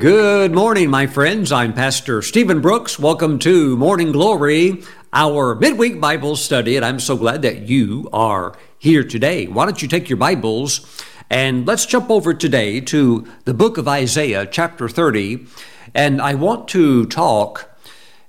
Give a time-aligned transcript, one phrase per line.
[0.00, 1.52] Good morning, my friends.
[1.52, 2.98] I'm Pastor Steven Brooks.
[2.98, 8.56] Welcome to Morning Glory, our midweek Bible study, and I'm so glad that you are
[8.78, 9.46] here today.
[9.46, 13.86] Why don't you take your Bibles and let's jump over today to the book of
[13.86, 15.46] Isaiah, chapter 30,
[15.94, 17.70] and I want to talk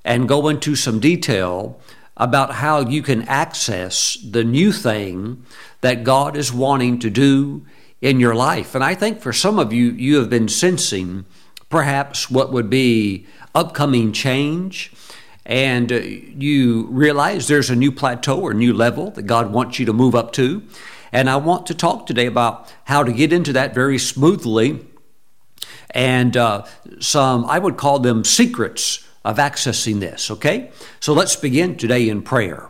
[0.04, 1.80] and go into some detail
[2.18, 5.46] about how you can access the new thing
[5.80, 7.66] that God is wanting to do
[8.02, 8.76] in your life.
[8.76, 11.24] And I think for some of you, you have been sensing
[11.72, 13.26] perhaps what would be
[13.56, 14.92] upcoming change,
[15.46, 19.86] and uh, you realize there's a new plateau or new level that God wants you
[19.88, 20.62] to move up to.
[21.12, 24.86] And I want to talk today about how to get into that very smoothly
[25.94, 26.66] and uh,
[27.00, 30.72] some, I would call them secrets of accessing this, okay?
[31.00, 32.70] So let's begin today in prayer.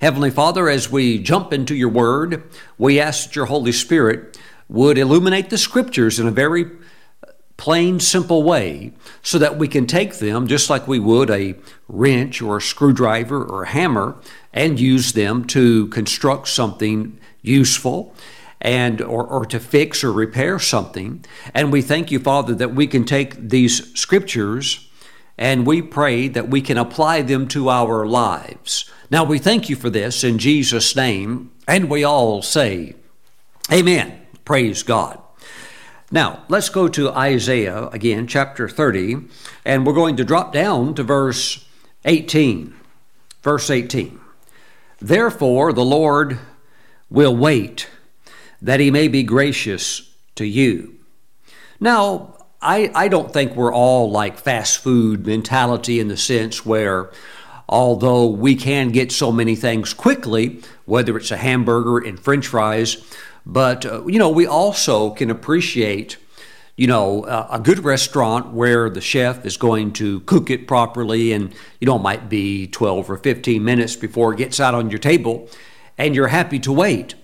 [0.00, 2.42] Heavenly Father, as we jump into your word,
[2.78, 6.66] we ask that your Holy Spirit would illuminate the scriptures in a very
[7.56, 11.54] plain, simple way so that we can take them just like we would a
[11.88, 14.16] wrench or a screwdriver or a hammer
[14.52, 18.14] and use them to construct something useful
[18.60, 21.24] and or, or to fix or repair something.
[21.54, 24.88] And we thank you, Father, that we can take these scriptures
[25.38, 28.90] and we pray that we can apply them to our lives.
[29.10, 32.94] Now we thank you for this in Jesus' name, and we all say,
[33.70, 34.22] Amen.
[34.44, 35.25] Praise God.
[36.10, 39.24] Now, let's go to Isaiah again, chapter 30,
[39.64, 41.66] and we're going to drop down to verse
[42.04, 42.74] 18.
[43.42, 44.20] Verse 18.
[45.00, 46.38] Therefore, the Lord
[47.10, 47.88] will wait
[48.62, 50.94] that he may be gracious to you.
[51.80, 57.10] Now, I, I don't think we're all like fast food mentality in the sense where,
[57.68, 62.96] although we can get so many things quickly, whether it's a hamburger and french fries,
[63.46, 66.16] but, uh, you know, we also can appreciate,
[66.76, 71.32] you know, uh, a good restaurant where the chef is going to cook it properly
[71.32, 74.90] and, you know, it might be 12 or 15 minutes before it gets out on
[74.90, 75.48] your table
[75.96, 77.14] and you're happy to wait.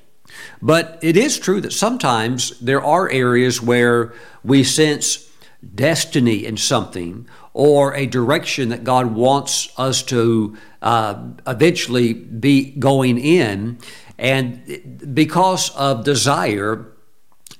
[0.62, 5.28] But it is true that sometimes there are areas where we sense
[5.74, 13.18] destiny in something or a direction that God wants us to uh, eventually be going
[13.18, 13.78] in.
[14.22, 16.86] And because of desire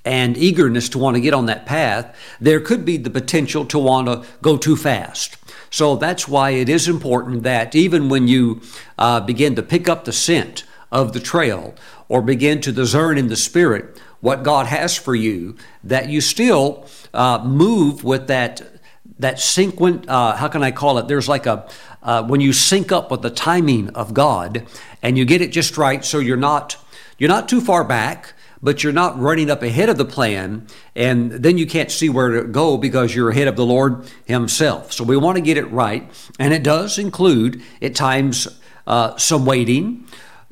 [0.04, 3.80] and eagerness to want to get on that path, there could be the potential to
[3.80, 5.36] want to go too fast.
[5.70, 8.60] So that's why it is important that even when you
[8.96, 10.62] uh, begin to pick up the scent
[10.92, 11.74] of the trail
[12.08, 16.86] or begin to discern in the spirit what God has for you, that you still
[17.12, 18.71] uh, move with that
[19.18, 20.08] that sequent.
[20.08, 21.08] Uh, how can I call it?
[21.08, 21.68] There's like a
[22.02, 24.66] uh, when you sync up with the timing of God,
[25.02, 26.76] and you get it just right, so you're not
[27.18, 31.30] you're not too far back, but you're not running up ahead of the plan, and
[31.32, 34.92] then you can't see where to go because you're ahead of the Lord Himself.
[34.92, 38.48] So we want to get it right, and it does include at times
[38.86, 40.06] uh, some waiting,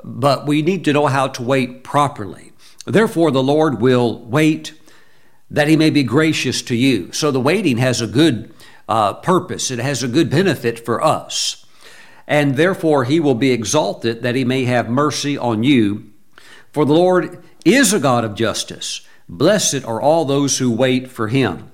[0.04, 2.52] but we need to know how to wait properly.
[2.86, 4.74] Therefore, the Lord will wait
[5.50, 7.12] that He may be gracious to you.
[7.12, 8.52] So the waiting has a good
[8.88, 11.64] uh, purpose, it has a good benefit for us.
[12.26, 16.10] And therefore he will be exalted that he may have mercy on you.
[16.72, 19.00] For the Lord is a God of justice.
[19.28, 21.72] Blessed are all those who wait for him.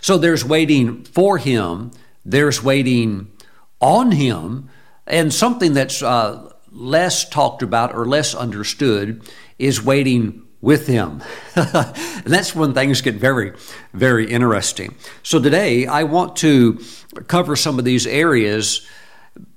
[0.00, 1.90] So there's waiting for him,
[2.24, 3.32] there's waiting
[3.80, 4.70] on him,
[5.06, 9.22] and something that's uh, less talked about or less understood
[9.58, 11.22] is waiting with him.
[11.54, 13.52] and that's when things get very,
[13.92, 14.94] very interesting.
[15.22, 16.80] So today I want to
[17.26, 18.86] cover some of these areas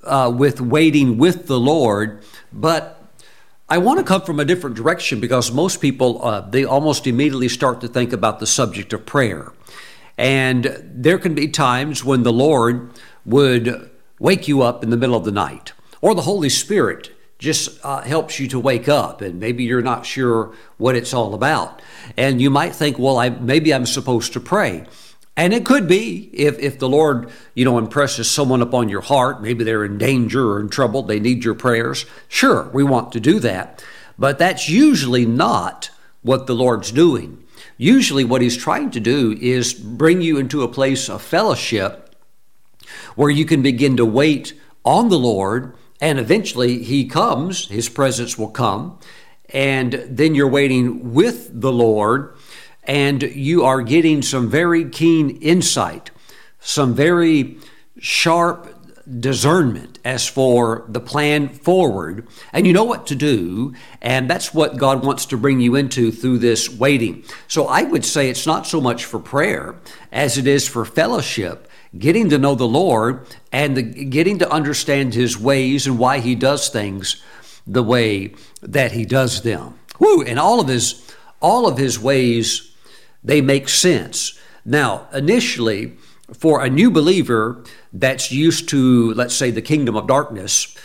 [0.03, 2.23] uh, with waiting with the Lord,
[2.53, 3.01] but
[3.67, 7.47] I want to come from a different direction because most people, uh, they almost immediately
[7.47, 9.53] start to think about the subject of prayer.
[10.17, 12.91] And there can be times when the Lord
[13.25, 17.10] would wake you up in the middle of the night, or the Holy Spirit
[17.41, 21.33] just uh, helps you to wake up and maybe you're not sure what it's all
[21.33, 21.81] about.
[22.15, 24.85] And you might think well I, maybe i'm supposed to pray.
[25.35, 29.41] And it could be if, if the lord you know impresses someone upon your heart
[29.41, 32.05] maybe they're in danger or in trouble they need your prayers.
[32.29, 33.83] Sure we want to do that.
[34.19, 35.89] But that's usually not
[36.21, 37.43] what the lord's doing.
[37.75, 42.15] Usually what he's trying to do is bring you into a place of fellowship
[43.15, 44.53] where you can begin to wait
[44.85, 48.97] on the lord and eventually he comes, his presence will come,
[49.53, 52.35] and then you're waiting with the Lord,
[52.83, 56.09] and you are getting some very keen insight,
[56.59, 57.57] some very
[57.99, 58.75] sharp
[59.19, 64.77] discernment as for the plan forward, and you know what to do, and that's what
[64.77, 67.23] God wants to bring you into through this waiting.
[67.47, 69.75] So I would say it's not so much for prayer
[70.11, 75.13] as it is for fellowship, getting to know the Lord and the, getting to understand
[75.13, 77.21] His ways and why He does things
[77.67, 79.79] the way that He does them.
[79.99, 80.21] Woo!
[80.21, 82.71] And all of His all of His ways
[83.23, 84.39] they make sense.
[84.65, 85.93] Now, initially,
[86.33, 90.75] for a new believer that's used to, let's say, the kingdom of darkness,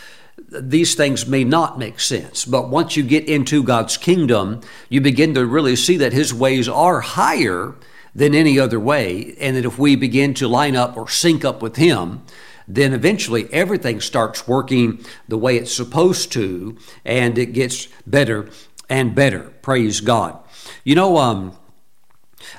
[0.49, 2.45] these things may not make sense.
[2.45, 6.67] But once you get into God's kingdom, you begin to really see that His ways
[6.69, 7.75] are higher
[8.17, 9.33] than any other way.
[9.39, 12.23] And that if we begin to line up or sync up with Him,
[12.67, 14.99] then eventually everything starts working
[15.29, 18.49] the way it's supposed to, and it gets better
[18.89, 19.53] and better.
[19.61, 20.37] Praise God.
[20.83, 21.57] You know, um,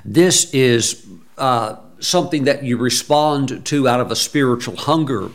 [0.04, 1.06] this is.
[1.36, 5.30] Uh, something that you respond to out of a spiritual hunger.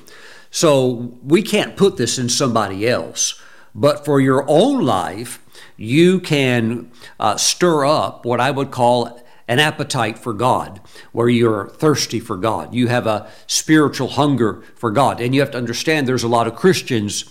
[0.52, 3.40] So we can't put this in somebody else.
[3.75, 5.40] But for your own life,
[5.78, 10.81] you can uh, stir up what I would call an appetite for God,
[11.12, 12.74] where you're thirsty for God.
[12.74, 15.19] You have a spiritual hunger for God.
[15.19, 17.25] And you have to understand there's a lot of Christians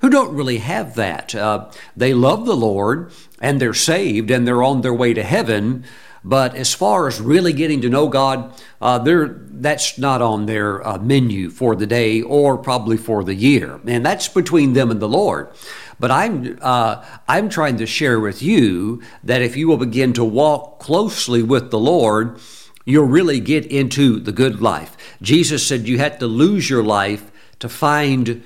[0.00, 1.34] who don't really have that.
[1.34, 5.84] Uh, they love the Lord and they're saved and they're on their way to heaven,
[6.22, 10.98] but as far as really getting to know God, uh, that's not on their uh,
[10.98, 13.80] menu for the day or probably for the year.
[13.86, 15.50] And that's between them and the Lord.
[15.98, 20.24] But I'm, uh, I'm trying to share with you that if you will begin to
[20.24, 22.38] walk closely with the Lord,
[22.84, 24.96] you'll really get into the good life.
[25.22, 28.42] Jesus said you had to lose your life to find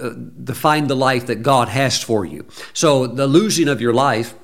[0.00, 0.10] uh,
[0.46, 2.46] to find the life that God has for you.
[2.72, 4.34] So the losing of your life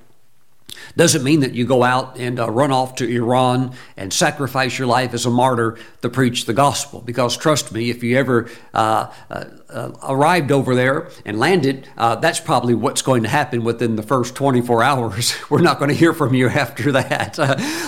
[0.96, 4.86] doesn't mean that you go out and uh, run off to Iran and sacrifice your
[4.86, 7.00] life as a martyr to preach the gospel.
[7.00, 12.16] Because trust me, if you ever uh, uh, uh arrived over there and landed, uh,
[12.16, 15.34] that's probably what's going to happen within the first 24 hours.
[15.50, 17.36] We're not going to hear from you after that.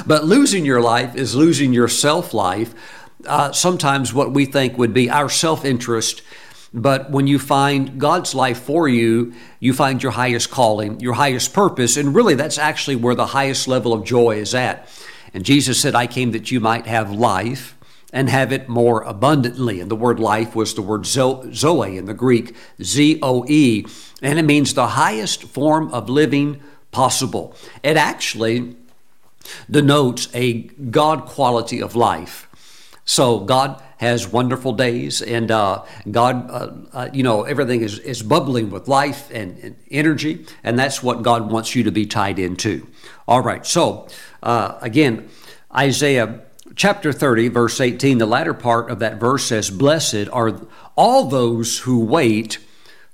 [0.06, 2.74] but losing your life is losing your self life.
[3.26, 6.22] Uh, sometimes what we think would be our self interest
[6.74, 11.52] but when you find God's life for you, you find your highest calling, your highest
[11.52, 14.88] purpose, and really that's actually where the highest level of joy is at.
[15.34, 17.76] And Jesus said, I came that you might have life
[18.12, 19.80] and have it more abundantly.
[19.80, 23.86] And the word life was the word zoe in the Greek, Z O E,
[24.20, 26.60] and it means the highest form of living
[26.90, 27.54] possible.
[27.82, 28.76] It actually
[29.70, 32.48] denotes a God quality of life.
[33.04, 38.22] So God has wonderful days, and uh, God, uh, uh, you know, everything is, is
[38.22, 42.38] bubbling with life and, and, energy, and that's what God wants you to be tied
[42.38, 42.86] into.
[43.28, 44.08] All right, so
[44.42, 45.28] uh, again,
[45.74, 46.40] Isaiah
[46.74, 50.60] chapter 30, verse 18, the latter part of that verse says, Blessed are
[50.96, 52.58] all those who wait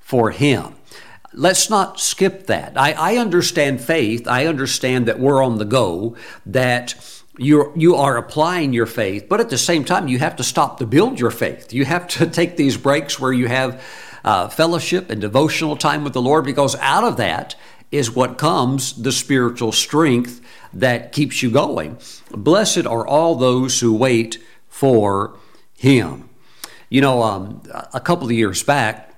[0.01, 0.75] for him.
[1.33, 2.79] Let's not skip that.
[2.79, 4.27] I, I understand faith.
[4.27, 6.95] I understand that we're on the go, that
[7.39, 10.79] you're, you are applying your faith, but at the same time, you have to stop
[10.79, 11.73] to build your faith.
[11.73, 13.83] You have to take these breaks where you have
[14.25, 17.55] uh, fellowship and devotional time with the Lord because out of that
[17.91, 20.41] is what comes the spiritual strength
[20.75, 21.99] that keeps you going.
[22.31, 24.39] Blessed are all those who wait
[24.69, 25.39] for
[25.75, 26.29] Him.
[26.91, 27.63] You know, um,
[27.95, 29.09] a couple of years back,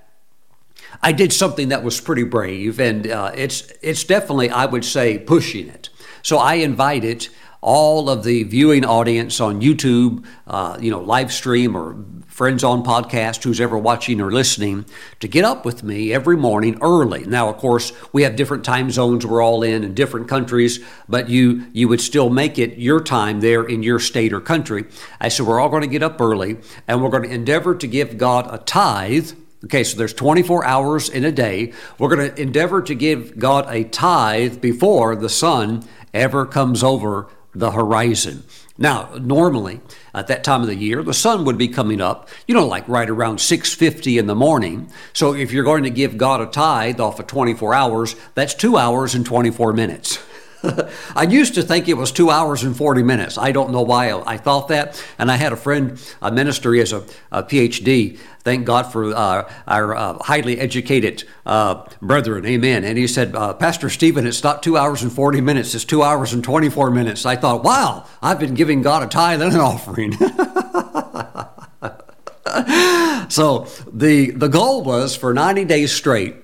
[1.01, 5.17] I did something that was pretty brave, and uh, it's it's definitely I would say
[5.17, 5.89] pushing it.
[6.21, 7.29] So I invited
[7.61, 11.95] all of the viewing audience on YouTube, uh, you know, live stream or
[12.27, 14.83] friends on podcast, who's ever watching or listening,
[15.19, 17.23] to get up with me every morning early.
[17.25, 21.29] Now, of course, we have different time zones we're all in in different countries, but
[21.29, 24.85] you you would still make it your time there in your state or country.
[25.19, 27.87] I said we're all going to get up early and we're going to endeavor to
[27.87, 29.33] give God a tithe.
[29.65, 31.73] Okay, so there's 24 hours in a day.
[31.99, 37.29] We're going to endeavor to give God a tithe before the sun ever comes over
[37.53, 38.43] the horizon.
[38.77, 39.81] Now, normally
[40.13, 42.87] at that time of the year, the sun would be coming up, you know, like
[42.87, 44.89] right around 6:50 in the morning.
[45.13, 48.77] So if you're going to give God a tithe off of 24 hours, that's 2
[48.77, 50.19] hours and 24 minutes.
[51.15, 53.37] I used to think it was two hours and 40 minutes.
[53.37, 55.03] I don't know why I thought that.
[55.17, 58.19] And I had a friend, a minister, as a, a PhD.
[58.43, 62.45] Thank God for uh, our uh, highly educated uh, brethren.
[62.45, 62.83] Amen.
[62.83, 66.03] And he said, uh, Pastor Steven, it's not two hours and 40 minutes, it's two
[66.03, 67.25] hours and 24 minutes.
[67.25, 70.13] I thought, wow, I've been giving God a tithe and an offering.
[73.29, 76.35] so the, the goal was for 90 days straight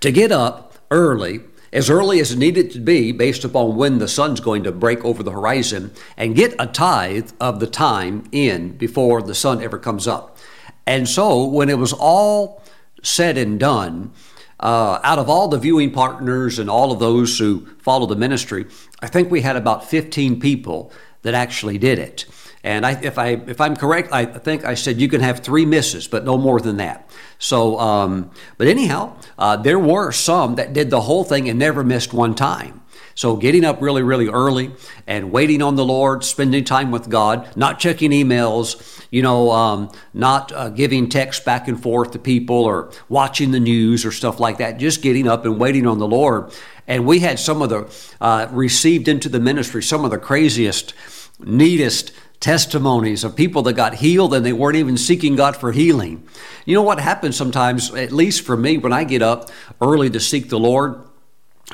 [0.00, 1.40] to get up early
[1.72, 5.22] as early as needed to be based upon when the sun's going to break over
[5.22, 10.06] the horizon and get a tithe of the time in before the sun ever comes
[10.06, 10.36] up.
[10.86, 12.62] And so when it was all
[13.02, 14.12] said and done,
[14.60, 18.66] uh, out of all the viewing partners and all of those who follow the ministry,
[19.00, 22.26] I think we had about 15 people that actually did it.
[22.64, 25.66] And I, if I if I'm correct, I think I said you can have three
[25.66, 27.10] misses, but no more than that.
[27.38, 31.82] So, um, but anyhow, uh, there were some that did the whole thing and never
[31.82, 32.82] missed one time.
[33.14, 34.72] So, getting up really, really early
[35.06, 39.90] and waiting on the Lord, spending time with God, not checking emails, you know, um,
[40.14, 44.40] not uh, giving texts back and forth to people or watching the news or stuff
[44.40, 46.52] like that, just getting up and waiting on the Lord.
[46.86, 50.94] And we had some of the uh, received into the ministry, some of the craziest,
[51.40, 52.12] neatest,
[52.42, 56.26] testimonies of people that got healed and they weren't even seeking God for healing.
[56.66, 59.48] You know what happens sometimes, at least for me, when I get up
[59.80, 61.08] early to seek the Lord,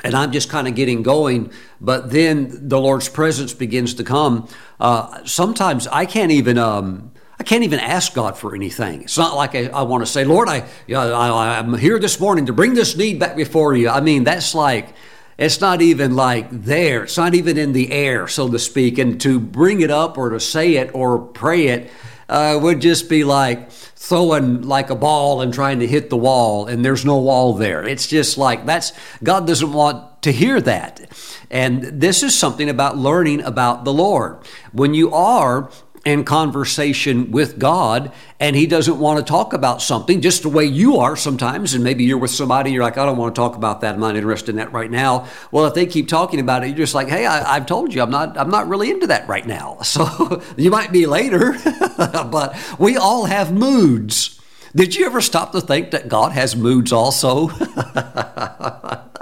[0.03, 4.47] and I'm just kind of getting going, but then the Lord's presence begins to come.
[4.79, 6.57] Uh, sometimes I can't even.
[6.57, 7.11] Um,
[7.41, 9.03] I can't even ask God for anything.
[9.03, 12.47] It's not like I, I want to say, Lord, I, I, I'm here this morning
[12.47, 13.87] to bring this need back before you.
[13.87, 14.89] I mean, that's like,
[15.39, 17.03] it's not even like there.
[17.03, 18.97] It's not even in the air, so to speak.
[18.97, 21.89] And to bring it up or to say it or pray it
[22.27, 26.67] uh, would just be like throwing like a ball and trying to hit the wall,
[26.67, 27.87] and there's no wall there.
[27.87, 28.91] It's just like that's
[29.23, 31.09] God doesn't want to hear that.
[31.49, 34.39] And this is something about learning about the Lord.
[34.73, 35.71] When you are
[36.05, 40.63] in conversation with God and he doesn't want to talk about something just the way
[40.63, 43.55] you are sometimes and maybe you're with somebody you're like I don't want to talk
[43.55, 43.95] about that.
[43.95, 45.27] I'm not interested in that right now.
[45.51, 48.01] Well if they keep talking about it you're just like hey I, have told you
[48.01, 49.77] I'm not I'm not really into that right now.
[49.89, 51.55] So you might be later
[51.97, 54.38] but we all have moods
[54.75, 57.49] did you ever stop to think that God has moods also?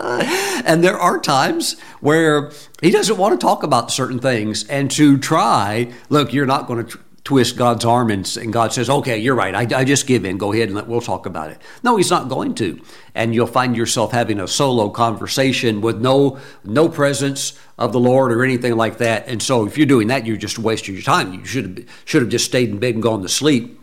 [0.66, 2.52] and there are times where
[2.82, 6.86] He doesn't want to talk about certain things and to try, look, you're not going
[6.86, 9.54] to twist God's arm and, and, God says, okay, you're right.
[9.54, 10.38] I, I just give in.
[10.38, 11.62] Go ahead and let, we'll talk about it.
[11.84, 12.80] No, he's not going to.
[13.14, 18.32] And you'll find yourself having a solo conversation with no, no presence of the Lord
[18.32, 19.28] or anything like that.
[19.28, 21.34] And so if you're doing that, you're just wasting your time.
[21.34, 23.77] You should have, should have just stayed in bed and gone to sleep.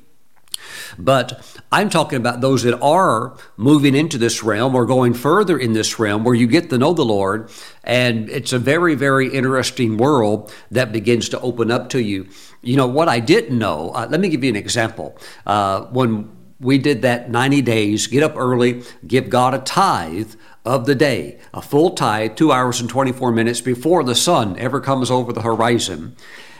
[0.98, 5.72] But I'm talking about those that are moving into this realm or going further in
[5.72, 7.50] this realm where you get to know the Lord.
[7.82, 12.28] And it's a very, very interesting world that begins to open up to you.
[12.62, 15.16] You know, what I didn't know, uh, let me give you an example.
[15.46, 20.86] Uh, when we did that 90 days, get up early, give God a tithe of
[20.86, 25.10] the day, a full tithe, two hours and 24 minutes before the sun ever comes
[25.10, 26.16] over the horizon.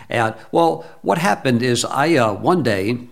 [0.09, 3.09] And well, what happened is I, uh, one day,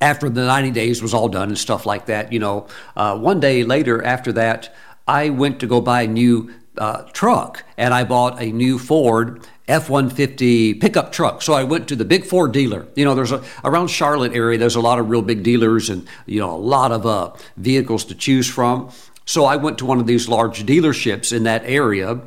[0.00, 3.40] after the 90 days was all done and stuff like that, you know, uh, one
[3.40, 4.74] day later after that,
[5.06, 9.46] I went to go buy a new uh, truck and I bought a new Ford
[9.66, 11.40] F 150 pickup truck.
[11.40, 12.86] So I went to the big Ford dealer.
[12.94, 16.06] You know, there's a, around Charlotte area, there's a lot of real big dealers and,
[16.26, 18.90] you know, a lot of uh, vehicles to choose from.
[19.24, 22.20] So I went to one of these large dealerships in that area.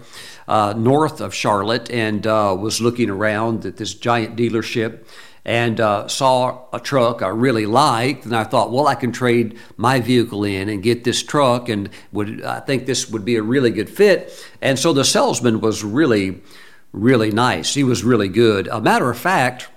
[0.48, 5.06] Uh, north of Charlotte and uh, was looking around at this giant dealership
[5.48, 9.58] and uh, saw a truck I really liked, and I thought, well, I can trade
[9.78, 13.42] my vehicle in and get this truck, and would I think this would be a
[13.42, 14.32] really good fit.
[14.62, 16.42] And so the salesman was really,
[16.92, 17.74] really nice.
[17.74, 18.68] He was really good.
[18.68, 19.70] A matter of fact,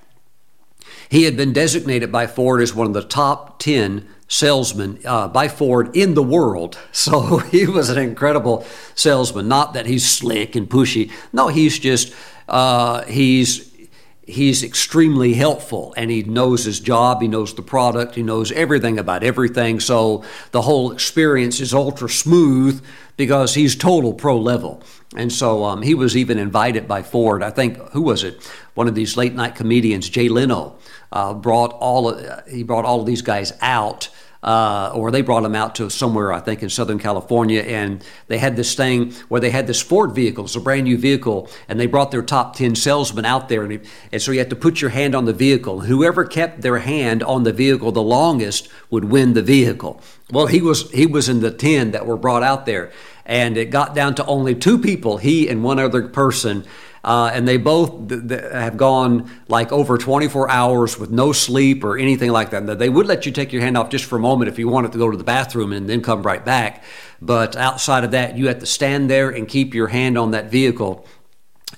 [1.09, 5.47] he had been designated by Ford as one of the top ten salesmen uh, by
[5.47, 6.79] Ford in the world.
[6.93, 9.47] So he was an incredible salesman.
[9.47, 11.13] Not that he's slick and pushy.
[11.33, 12.13] No, he's just
[12.49, 13.70] uh, he's
[14.31, 18.99] he's extremely helpful and he knows his job, he knows the product, he knows everything
[18.99, 19.81] about everything.
[19.81, 22.83] So the whole experience is ultra smooth
[23.17, 24.83] because he's total pro level.
[25.17, 27.43] And so um, he was even invited by Ford.
[27.43, 28.43] I think who was it?
[28.75, 30.77] One of these late night comedians, Jay Leno,
[31.13, 34.09] uh, brought all of, he brought all of these guys out
[34.43, 38.39] uh, or they brought them out to somewhere, I think, in Southern California, and they
[38.39, 41.79] had this thing where they had this Ford vehicle, it's a brand new vehicle, and
[41.79, 43.81] they brought their top 10 salesmen out there, and,
[44.11, 45.81] and so you had to put your hand on the vehicle.
[45.81, 50.01] Whoever kept their hand on the vehicle the longest would win the vehicle.
[50.31, 52.93] Well, he was he was in the 10 that were brought out there,
[53.27, 56.65] and it got down to only two people, he and one other person
[57.03, 61.83] uh, and they both th- th- have gone like over 24 hours with no sleep
[61.83, 62.79] or anything like that.
[62.79, 64.93] They would let you take your hand off just for a moment if you wanted
[64.93, 66.85] to go to the bathroom and then come right back.
[67.23, 70.51] But outside of that, you have to stand there and keep your hand on that
[70.51, 71.07] vehicle.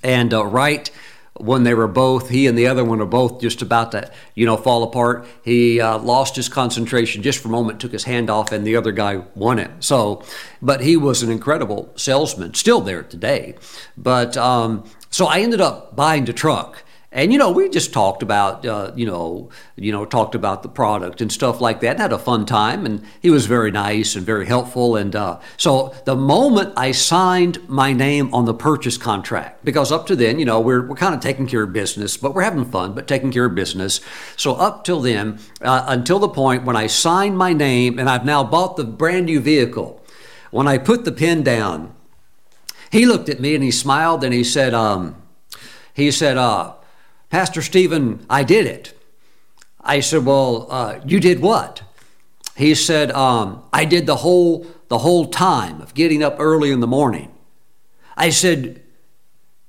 [0.03, 0.91] And uh, right
[1.35, 4.45] when they were both, he and the other one are both just about to, you
[4.45, 5.27] know, fall apart.
[5.43, 8.77] He uh, lost his concentration just for a moment, took his hand off, and the
[8.77, 9.71] other guy won it.
[9.81, 10.23] So,
[10.61, 13.55] but he was an incredible salesman, still there today.
[13.97, 16.85] But um, so I ended up buying the truck.
[17.15, 20.69] And you know, we just talked about uh, you know, you know, talked about the
[20.69, 21.93] product and stuff like that.
[21.93, 24.97] And had a fun time, and he was very nice and very helpful.
[24.97, 30.07] And uh, so the moment I signed my name on the purchase contract, because up
[30.07, 32.65] to then, you know, we're we're kind of taking care of business, but we're having
[32.65, 34.01] fun, but taking care of business.
[34.37, 38.25] So up till then, uh, until the point when I signed my name, and I've
[38.25, 40.01] now bought the brand new vehicle.
[40.51, 41.95] When I put the pen down,
[42.91, 45.17] he looked at me and he smiled and he said, um,
[45.95, 46.75] he said, uh,
[47.33, 48.93] Pastor Steven, I did it.
[49.81, 51.81] I said, Well, uh, you did what?
[52.57, 56.81] He said, um, I did the whole the whole time of getting up early in
[56.81, 57.33] the morning.
[58.19, 58.83] I said,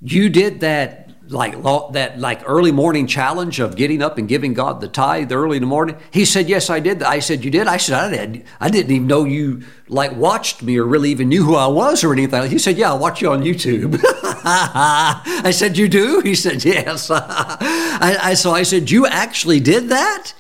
[0.01, 1.02] You did that
[1.33, 1.61] like
[1.93, 5.61] that like early morning challenge of getting up and giving God the tithe early in
[5.61, 5.97] the morning?
[6.11, 8.45] He said, "Yes, I did." I said, "You did?" I said, "I did.
[8.61, 12.03] I didn't even know you like watched me or really even knew who I was
[12.03, 16.35] or anything." He said, "Yeah, I watch you on YouTube." I said, "You do?" He
[16.35, 20.33] said, "Yes." I, I, so I said, "You actually did that?"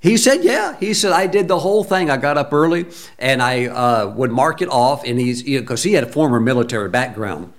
[0.00, 2.10] He said, "Yeah." He said, "I did the whole thing.
[2.10, 2.86] I got up early
[3.18, 6.12] and I uh, would mark it off." And he's because you know, he had a
[6.12, 7.52] former military background.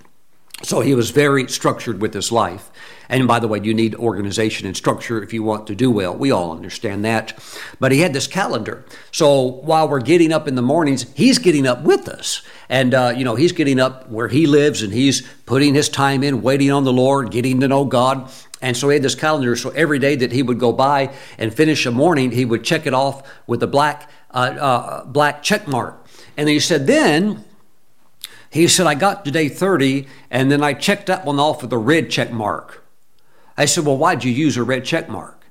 [0.62, 2.70] So he was very structured with his life.
[3.08, 6.16] And by the way, you need organization and structure if you want to do well.
[6.16, 7.38] We all understand that.
[7.78, 8.84] But he had this calendar.
[9.12, 12.42] So while we're getting up in the mornings, he's getting up with us.
[12.68, 16.24] And, uh, you know, he's getting up where he lives and he's putting his time
[16.24, 18.30] in, waiting on the Lord, getting to know God.
[18.62, 19.54] And so he had this calendar.
[19.56, 22.86] So every day that he would go by and finish a morning, he would check
[22.86, 26.06] it off with a black, uh, uh, black check mark.
[26.36, 27.44] And he said, then
[28.56, 31.72] he said, I got to day 30 and then I checked that one off with
[31.72, 32.84] a red check mark.
[33.56, 35.44] I said, Well, why'd you use a red check mark?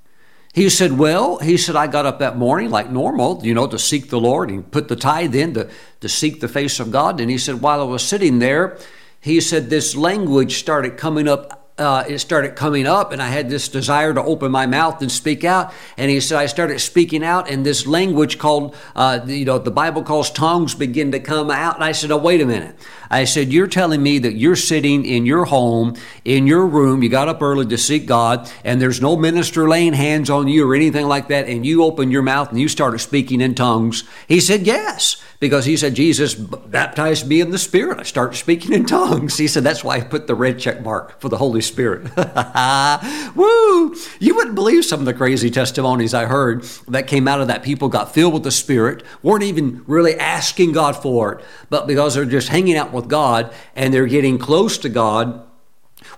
[0.54, 3.78] He said, Well, he said, I got up that morning like normal, you know, to
[3.78, 5.70] seek the Lord and put the tithe in to,
[6.02, 7.20] to seek the face of God.
[7.20, 8.78] And he said, While I was sitting there,
[9.20, 13.50] he said, this language started coming up uh, it started coming up, and I had
[13.50, 15.74] this desire to open my mouth and speak out.
[15.98, 19.72] And he said, I started speaking out, and this language called, uh, you know, the
[19.72, 21.76] Bible calls tongues begin to come out.
[21.76, 22.78] And I said, Oh, wait a minute.
[23.10, 27.10] I said, You're telling me that you're sitting in your home, in your room, you
[27.10, 30.76] got up early to seek God, and there's no minister laying hands on you or
[30.76, 34.06] anything like that, and you open your mouth and you started speaking in tongues?
[34.30, 38.00] He said, Yes, because he said, Jesus baptized me in the Spirit.
[38.00, 39.38] I started speaking in tongues.
[39.38, 42.04] He said, That's why I put the red check mark for the Holy Spirit.
[43.36, 43.96] Woo!
[44.20, 47.64] You wouldn't believe some of the crazy testimonies I heard that came out of that.
[47.64, 52.16] People got filled with the Spirit, weren't even really asking God for it, but because
[52.16, 55.46] they're just hanging out with God and they're getting close to God,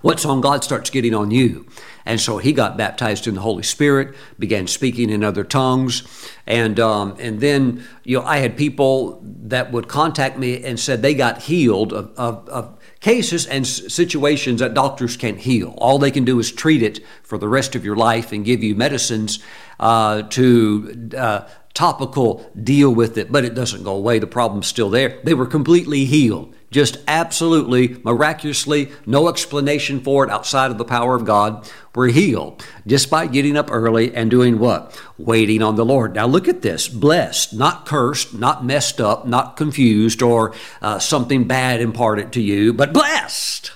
[0.02, 1.66] what's on God starts getting on you.
[2.04, 6.02] And so he got baptized in the Holy Spirit, began speaking in other tongues,
[6.46, 11.02] and um, and then you know I had people that would contact me and said
[11.02, 15.74] they got healed of, of, of cases and situations that doctors can't heal.
[15.76, 18.62] All they can do is treat it for the rest of your life and give
[18.62, 19.40] you medicines
[19.78, 24.18] uh, to uh, topical deal with it, but it doesn't go away.
[24.18, 25.20] The problem's still there.
[25.24, 26.54] They were completely healed.
[26.70, 32.64] Just absolutely, miraculously, no explanation for it outside of the power of God, were healed
[32.86, 34.96] just by getting up early and doing what?
[35.16, 36.14] Waiting on the Lord.
[36.14, 41.44] Now look at this blessed, not cursed, not messed up, not confused, or uh, something
[41.44, 43.72] bad imparted to you, but blessed.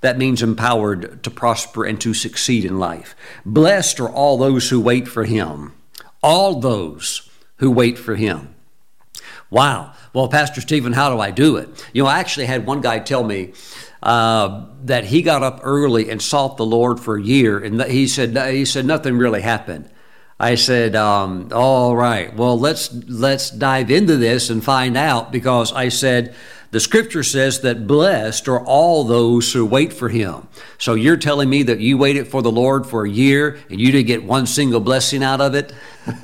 [0.00, 3.16] That means empowered to prosper and to succeed in life.
[3.44, 5.74] Blessed are all those who wait for Him.
[6.22, 8.54] All those who wait for Him.
[9.50, 9.94] Wow.
[10.16, 11.68] Well, Pastor Steven, how do I do it?
[11.92, 13.52] You know, I actually had one guy tell me
[14.02, 18.06] uh, that he got up early and sought the Lord for a year, and he
[18.06, 19.90] said he said nothing really happened.
[20.40, 25.70] I said, um, "All right, well let's let's dive into this and find out." Because
[25.74, 26.34] I said
[26.70, 30.48] the Scripture says that blessed are all those who wait for Him.
[30.78, 33.92] So you're telling me that you waited for the Lord for a year and you
[33.92, 35.74] didn't get one single blessing out of it?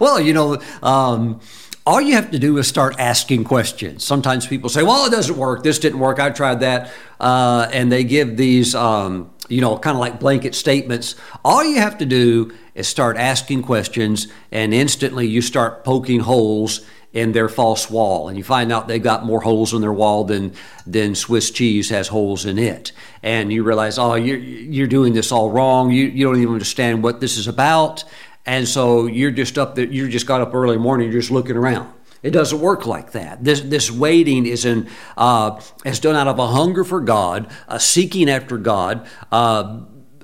[0.00, 0.60] well, you know.
[0.82, 1.40] Um,
[1.84, 4.04] all you have to do is start asking questions.
[4.04, 5.62] Sometimes people say, well, it doesn't work.
[5.62, 6.20] This didn't work.
[6.20, 6.92] I tried that.
[7.18, 11.16] Uh, and they give these, um, you know, kind of like blanket statements.
[11.44, 16.86] All you have to do is start asking questions, and instantly you start poking holes
[17.12, 18.28] in their false wall.
[18.28, 20.54] And you find out they've got more holes in their wall than,
[20.86, 22.92] than Swiss cheese has holes in it.
[23.22, 25.90] And you realize, oh, you're, you're doing this all wrong.
[25.90, 28.04] You, you don't even understand what this is about
[28.44, 31.56] and so you're just up there, you just got up early morning, you're just looking
[31.56, 31.92] around.
[32.22, 33.42] It doesn't work like that.
[33.42, 37.80] This, this waiting is, in, uh, is done out of a hunger for God, a
[37.80, 39.80] seeking after God, uh,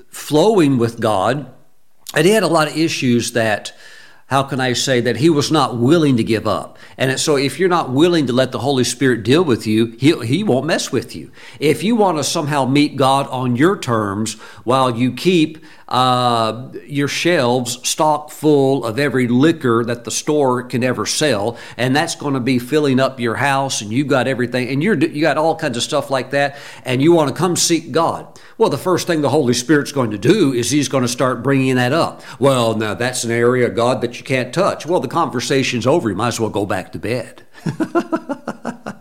[0.08, 1.52] flowing with God.
[2.14, 3.72] And he had a lot of issues that
[4.28, 6.78] how can I say that he was not willing to give up?
[6.98, 10.12] And so if you're not willing to let the Holy Spirit deal with you, he,
[10.26, 11.32] he won't mess with you.
[11.58, 17.08] If you want to somehow meet God on your terms while you keep uh, your
[17.08, 22.34] shelves stock full of every liquor that the store can ever sell, and that's going
[22.34, 25.56] to be filling up your house, and you've got everything, and you're you got all
[25.56, 28.38] kinds of stuff like that, and you want to come seek God.
[28.58, 31.42] Well, the first thing the Holy Spirit's going to do is He's going to start
[31.42, 32.22] bringing that up.
[32.38, 34.84] Well, now that's an area God that you can't touch.
[34.84, 36.10] Well, the conversation's over.
[36.10, 37.44] You might as well go back to bed.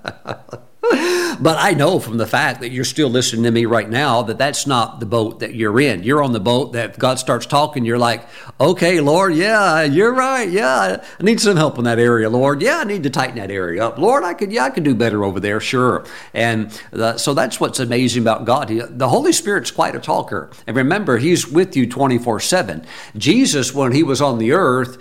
[1.39, 4.38] But I know from the fact that you're still listening to me right now that
[4.38, 6.04] that's not the boat that you're in.
[6.04, 7.86] You're on the boat that God starts talking.
[7.86, 8.28] You're like,
[8.60, 10.50] okay, Lord, yeah, you're right.
[10.50, 12.62] Yeah, I need some help in that area, Lord.
[12.62, 13.97] Yeah, I need to tighten that area up.
[13.97, 16.06] Lord, I could, yeah, I could do better over there, sure.
[16.34, 18.69] And uh, so that's what's amazing about God.
[18.69, 20.50] He, the Holy Spirit's quite a talker.
[20.65, 22.86] And remember, He's with you 24 7.
[23.15, 24.97] Jesus, when He was on the earth,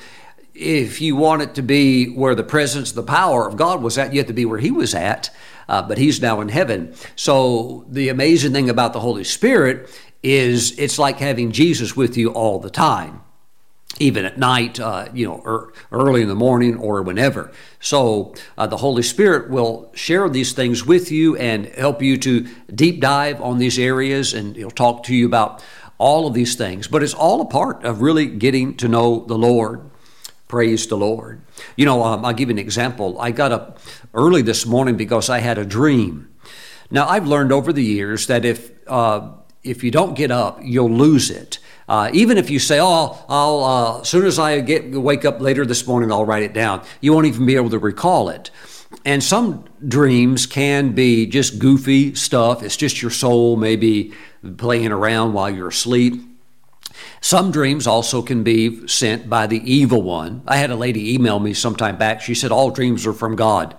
[0.54, 4.12] if you want it to be where the presence, the power of God was at,
[4.12, 5.30] you have to be where He was at
[5.68, 6.94] uh, but he's now in heaven.
[7.14, 9.90] So the amazing thing about the Holy Spirit
[10.22, 13.22] is it's like having Jesus with you all the time
[13.98, 17.50] even at night, uh, you know, er, early in the morning or whenever.
[17.80, 22.46] So uh, the Holy Spirit will share these things with you and help you to
[22.74, 25.64] deep dive on these areas, and He'll talk to you about
[25.98, 26.88] all of these things.
[26.88, 29.90] But it's all a part of really getting to know the Lord.
[30.48, 31.40] Praise the Lord.
[31.76, 33.20] You know, um, I'll give you an example.
[33.20, 33.80] I got up
[34.14, 36.28] early this morning because I had a dream.
[36.90, 39.32] Now, I've learned over the years that if uh,
[39.64, 41.58] if you don't get up, you'll lose it.
[41.88, 45.40] Uh, even if you say, "Oh, I'll uh, as soon as I get wake up
[45.40, 48.50] later this morning, I'll write it down," you won't even be able to recall it.
[49.04, 52.62] And some dreams can be just goofy stuff.
[52.62, 54.12] It's just your soul maybe
[54.58, 56.22] playing around while you're asleep.
[57.20, 60.42] Some dreams also can be sent by the evil one.
[60.46, 62.20] I had a lady email me sometime back.
[62.20, 63.76] She said, All dreams are from God.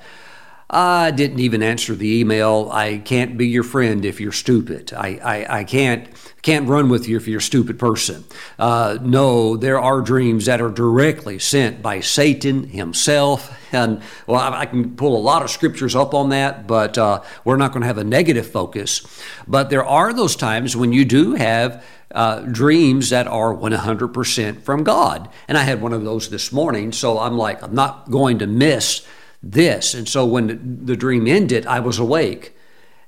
[0.70, 2.70] I didn't even answer the email.
[2.74, 4.92] I can't be your friend if you're stupid.
[4.94, 6.10] I, I, I can't
[6.42, 8.24] can't run with you if you're a stupid person.
[8.58, 13.54] Uh, no, there are dreams that are directly sent by Satan himself.
[13.74, 17.22] And well, I, I can pull a lot of scriptures up on that, but uh,
[17.44, 19.22] we're not going to have a negative focus.
[19.48, 24.84] But there are those times when you do have uh, dreams that are 100% from
[24.84, 25.30] God.
[25.48, 28.48] And I had one of those this morning, so I'm like, I'm not going to
[28.48, 29.06] miss
[29.42, 29.94] this.
[29.94, 32.56] And so when the, dream ended, I was awake.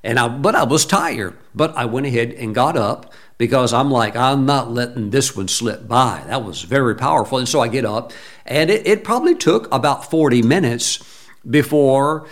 [0.04, 1.38] And I, but I was tired.
[1.54, 5.48] But I went ahead and got up because I'm like, I'm not letting this one
[5.48, 6.24] slip by.
[6.28, 7.38] That was very powerful.
[7.38, 8.12] And so I get up,
[8.46, 11.00] and it, it probably took about 40 minutes
[11.50, 12.28] before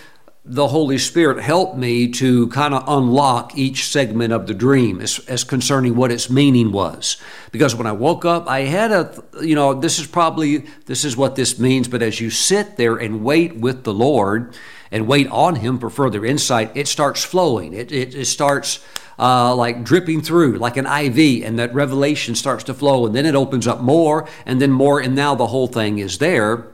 [0.50, 5.20] the Holy Spirit helped me to kind of unlock each segment of the dream as,
[5.28, 7.18] as, concerning what its meaning was.
[7.52, 11.18] Because when I woke up, I had a, you know, this is probably, this is
[11.18, 14.56] what this means, but as you sit there and wait with the Lord
[14.90, 17.74] and wait on Him for further insight, it starts flowing.
[17.74, 18.80] It, it, it starts
[19.20, 23.26] uh, like dripping through, like an IV, and that revelation starts to flow, and then
[23.26, 26.68] it opens up more, and then more, and now the whole thing is there,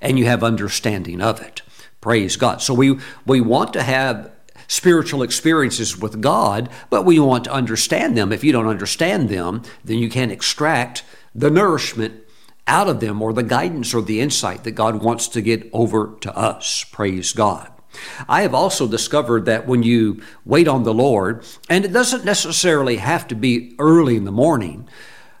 [0.00, 1.62] and you have understanding of it.
[2.02, 2.60] Praise God.
[2.60, 4.30] So we, we want to have
[4.66, 8.32] spiritual experiences with God, but we want to understand them.
[8.32, 12.14] If you don't understand them, then you can't extract the nourishment
[12.66, 16.16] out of them or the guidance or the insight that God wants to get over
[16.22, 16.84] to us.
[16.90, 17.70] Praise God.
[18.28, 22.96] I have also discovered that when you wait on the Lord, and it doesn't necessarily
[22.96, 24.88] have to be early in the morning,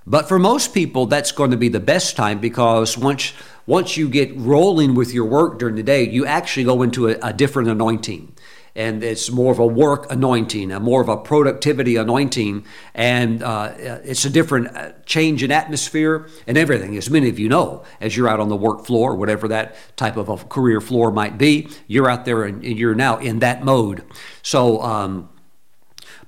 [0.06, 3.32] but for most people, that's going to be the best time because once
[3.66, 7.18] once you get rolling with your work during the day, you actually go into a,
[7.22, 8.34] a different anointing.
[8.74, 13.74] And it's more of a work anointing, a more of a productivity anointing, and uh,
[13.76, 16.96] it's a different uh, change in atmosphere and everything.
[16.96, 20.16] As many of you know, as you're out on the work floor, whatever that type
[20.16, 24.04] of a career floor might be, you're out there and you're now in that mode.
[24.40, 25.28] So, um,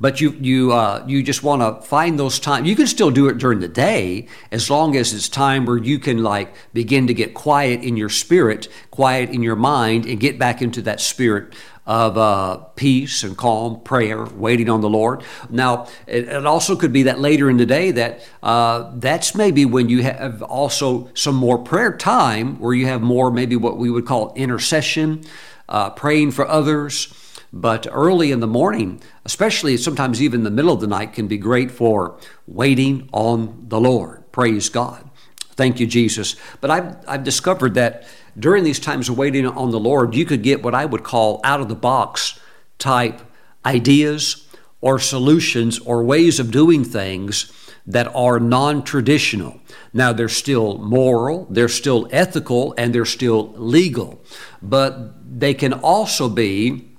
[0.00, 2.68] but you you uh, you just want to find those times.
[2.68, 5.98] You can still do it during the day as long as it's time where you
[5.98, 10.38] can like begin to get quiet in your spirit, quiet in your mind, and get
[10.38, 11.54] back into that spirit
[11.86, 15.22] of uh, peace and calm, prayer, waiting on the Lord.
[15.50, 19.66] Now, it, it, also could be that later in the day that uh, that's maybe
[19.66, 23.90] when you have also some more prayer time, where you have more maybe what we
[23.90, 25.24] would call intercession,
[25.68, 27.12] uh, praying for others.
[27.56, 31.38] But early in the morning, especially sometimes even the middle of the night, can be
[31.38, 34.24] great for waiting on the Lord.
[34.32, 35.08] Praise God.
[35.52, 36.34] Thank you, Jesus.
[36.60, 40.42] But I've, I've discovered that during these times of waiting on the Lord, you could
[40.42, 42.40] get what I would call out of the box
[42.80, 43.20] type
[43.64, 44.48] ideas
[44.80, 47.52] or solutions or ways of doing things
[47.86, 49.60] that are non traditional.
[49.92, 54.24] Now, they're still moral, they're still ethical, and they're still legal,
[54.60, 56.93] but they can also be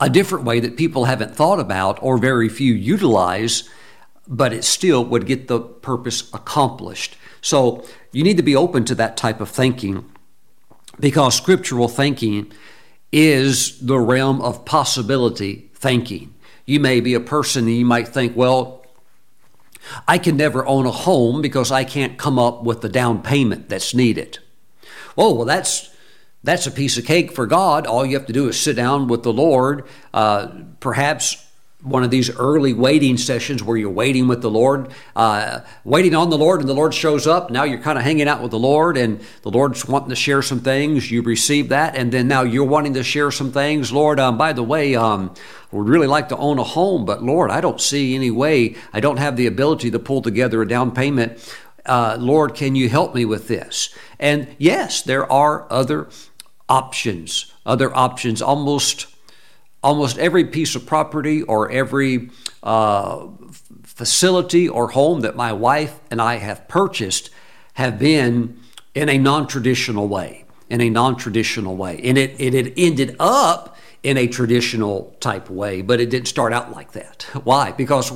[0.00, 3.68] a different way that people haven't thought about or very few utilize,
[4.26, 7.16] but it still would get the purpose accomplished.
[7.40, 10.10] So, you need to be open to that type of thinking
[10.98, 12.52] because scriptural thinking
[13.12, 16.34] is the realm of possibility thinking.
[16.66, 18.84] You may be a person and you might think, well,
[20.08, 23.68] I can never own a home because I can't come up with the down payment
[23.68, 24.38] that's needed.
[25.16, 25.93] Oh, well, that's
[26.44, 27.86] that's a piece of cake for God.
[27.86, 31.44] All you have to do is sit down with the Lord, uh, perhaps
[31.84, 36.30] one of these early waiting sessions where you're waiting with the Lord, uh, waiting on
[36.30, 37.50] the Lord, and the Lord shows up.
[37.50, 40.40] Now you're kind of hanging out with the Lord, and the Lord's wanting to share
[40.40, 41.10] some things.
[41.10, 43.92] You receive that, and then now you're wanting to share some things.
[43.92, 45.34] Lord, um, by the way, um,
[45.72, 48.76] would really like to own a home, but Lord, I don't see any way.
[48.92, 51.38] I don't have the ability to pull together a down payment.
[51.84, 53.94] Uh, Lord, can you help me with this?
[54.18, 56.08] And yes, there are other
[56.68, 59.06] options, other options, almost
[59.82, 62.30] almost every piece of property or every
[62.62, 63.26] uh,
[63.82, 67.30] facility or home that my wife and I have purchased
[67.74, 68.58] have been
[68.94, 70.44] in a non traditional way.
[70.70, 72.00] In a non traditional way.
[72.02, 76.52] And it, it had ended up in a traditional type way, but it didn't start
[76.52, 77.22] out like that.
[77.44, 77.72] Why?
[77.72, 78.12] Because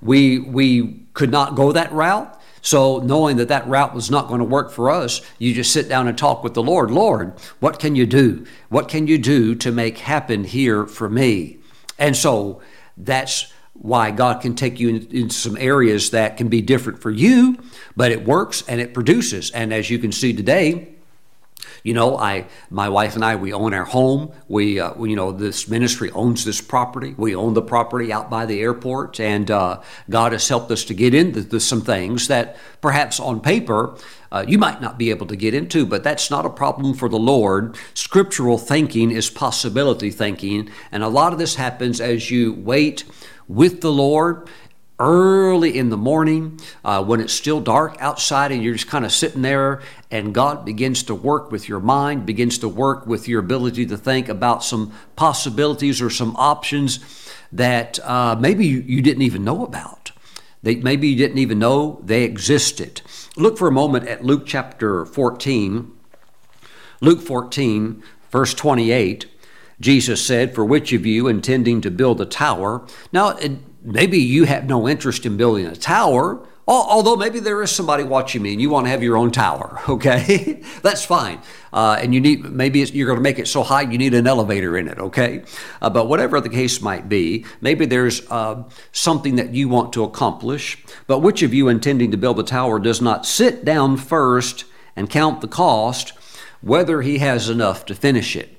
[0.00, 2.39] we, we could not go that route.
[2.62, 5.88] So, knowing that that route was not going to work for us, you just sit
[5.88, 6.90] down and talk with the Lord.
[6.90, 8.44] Lord, what can you do?
[8.68, 11.58] What can you do to make happen here for me?
[11.98, 12.60] And so
[12.96, 17.10] that's why God can take you into in some areas that can be different for
[17.10, 17.56] you,
[17.96, 19.50] but it works and it produces.
[19.52, 20.96] And as you can see today,
[21.82, 24.32] you know, I, my wife and I, we own our home.
[24.48, 27.14] We, uh, we, you know, this ministry owns this property.
[27.16, 30.94] We own the property out by the airport, and uh, God has helped us to
[30.94, 33.96] get into some things that perhaps on paper
[34.32, 37.08] uh, you might not be able to get into, but that's not a problem for
[37.08, 37.76] the Lord.
[37.94, 43.04] Scriptural thinking is possibility thinking, and a lot of this happens as you wait
[43.48, 44.48] with the Lord
[45.00, 49.10] early in the morning uh, when it's still dark outside and you're just kind of
[49.10, 53.40] sitting there and God begins to work with your mind, begins to work with your
[53.40, 57.00] ability to think about some possibilities or some options
[57.50, 60.12] that uh, maybe you didn't even know about.
[60.62, 63.00] That maybe you didn't even know they existed.
[63.36, 65.90] Look for a moment at Luke chapter 14.
[67.00, 69.26] Luke 14, verse 28.
[69.80, 72.86] Jesus said, For which of you intending to build a tower?
[73.12, 77.70] Now, it, maybe you have no interest in building a tower, although maybe there is
[77.70, 80.62] somebody watching me and you want to have your own tower, okay?
[80.82, 81.40] That's fine.
[81.72, 84.26] Uh, and you need, maybe you're going to make it so high you need an
[84.26, 85.42] elevator in it, okay?
[85.82, 88.62] Uh, but whatever the case might be, maybe there's uh,
[88.92, 90.78] something that you want to accomplish.
[91.06, 94.64] But which of you intending to build a tower does not sit down first
[94.94, 96.12] and count the cost,
[96.60, 98.56] whether he has enough to finish it?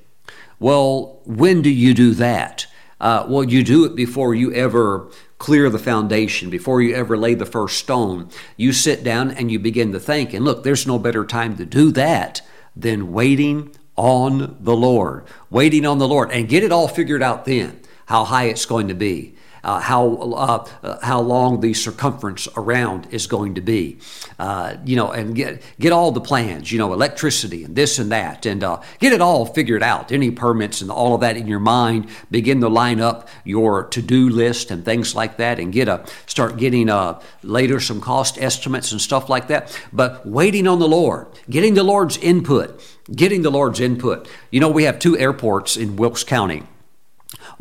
[0.60, 2.68] Well, when do you do that?
[3.02, 5.10] Uh, well, you do it before you ever
[5.40, 8.30] clear the foundation, before you ever lay the first stone.
[8.58, 10.34] You sit down and you begin to think.
[10.34, 12.44] And look, there's no better time to do that
[12.76, 15.26] than waiting on the Lord.
[15.50, 18.88] Waiting on the Lord and get it all figured out then, how high it's going
[18.88, 23.98] to be uh, how uh, how long the circumference around is going to be,
[24.40, 28.12] uh, you know, and get get all the plans, you know, electricity and this and
[28.12, 30.12] that, and uh, get it all figured out.
[30.12, 32.10] Any permits and all of that in your mind.
[32.30, 36.06] Begin to line up your to do list and things like that, and get a
[36.26, 39.80] start getting uh, later some cost estimates and stuff like that.
[39.94, 42.82] But waiting on the Lord, getting the Lord's input,
[43.14, 44.28] getting the Lord's input.
[44.50, 46.64] You know, we have two airports in Wilkes County.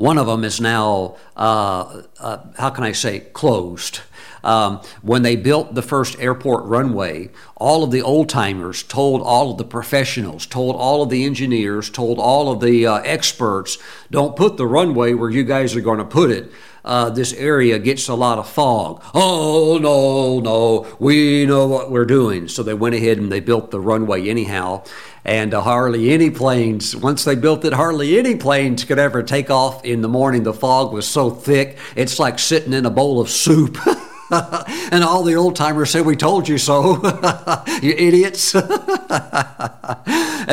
[0.01, 4.01] One of them is now, uh, uh, how can I say, closed.
[4.43, 9.53] Um, when they built the first airport runway, all of the old timers told all
[9.53, 13.79] of the professionals, told all of the engineers, told all of the uh, experts,
[14.11, 16.51] don't put the runway where you guys are going to put it.
[16.83, 19.03] Uh, this area gets a lot of fog.
[19.13, 22.49] Oh, no, no, we know what we're doing.
[22.49, 24.85] So they went ahead and they built the runway anyhow
[25.25, 29.51] and uh, hardly any planes, once they built it, hardly any planes could ever take
[29.51, 30.45] off in the morning.
[30.45, 33.77] The fog was so thick, it's like sitting in a bowl of soup.
[34.93, 36.97] and all the old timers said, We told you so,
[37.83, 38.55] you idiots.
[38.55, 38.65] and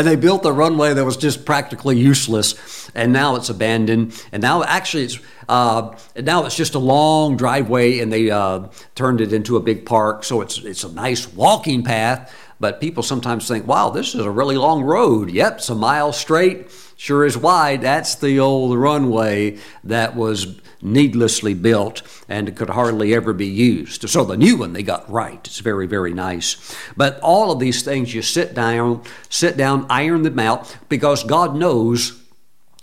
[0.08, 2.90] they built a runway that was just practically useless.
[2.96, 4.22] And now it's abandoned.
[4.32, 9.22] And now, actually, it's uh, now it's just a long driveway, and they uh, turned
[9.22, 10.24] it into a big park.
[10.24, 14.32] So it's, it's a nice walking path But people sometimes think, wow, this is a
[14.32, 15.30] really long road.
[15.30, 17.82] Yep, it's a mile straight, sure is wide.
[17.82, 24.08] That's the old runway that was needlessly built and could hardly ever be used.
[24.10, 25.40] So the new one they got right.
[25.46, 26.76] It's very, very nice.
[26.96, 31.56] But all of these things you sit down, sit down, iron them out because God
[31.56, 32.22] knows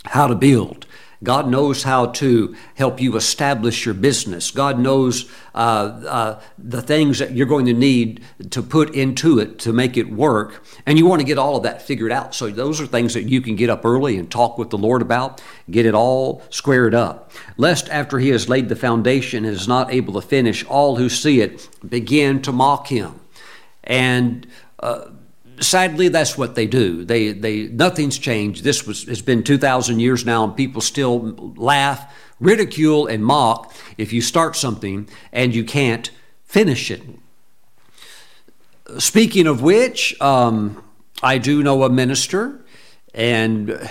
[0.05, 0.85] how to build.
[1.23, 4.51] God knows how to help you establish your business.
[4.51, 9.59] God knows uh, uh, the things that you're going to need to put into it
[9.59, 10.63] to make it work.
[10.85, 12.35] And you want to get all of that figured out.
[12.35, 15.01] So, those are things that you can get up early and talk with the Lord
[15.01, 17.31] about, get it all squared up.
[17.57, 21.09] Lest after He has laid the foundation and is not able to finish, all who
[21.09, 23.19] see it begin to mock Him.
[23.83, 24.47] And
[24.79, 25.09] uh,
[25.59, 27.03] sadly, that's what they do.
[27.05, 28.63] They, they, nothing's changed.
[28.63, 34.13] This was, has been 2,000 years now, and people still laugh, ridicule, and mock if
[34.13, 36.11] you start something and you can't
[36.43, 37.01] finish it.
[38.99, 40.83] Speaking of which, um,
[41.23, 42.63] I do know a minister,
[43.13, 43.89] and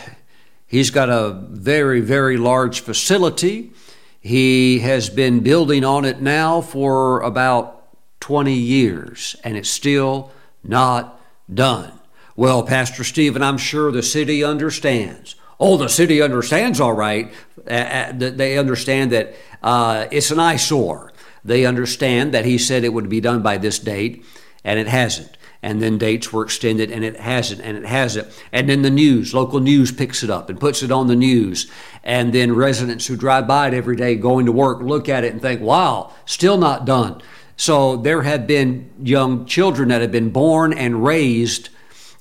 [0.67, 3.73] he's got a very, very large facility.
[4.21, 7.85] He has been building on it now for about
[8.21, 10.31] 20 years, and it's still
[10.63, 11.21] not
[11.53, 11.93] done.
[12.37, 15.37] Well, Pastor Steven, I'm sure the city understands.
[15.61, 17.33] Oh, the city understands all right.
[17.65, 21.13] They understand that uh, it's an eyesore.
[21.45, 24.25] They understand that he said it would be done by this date,
[24.65, 25.37] and it hasn't.
[25.63, 28.29] And then dates were extended, and it hasn't, and it hasn't.
[28.53, 31.71] And then the news, local news picks it up and puts it on the news.
[32.03, 35.33] And then residents who drive by it every day going to work look at it
[35.33, 37.23] and think, wow, still not done.
[37.57, 41.69] So there have been young children that have been born and raised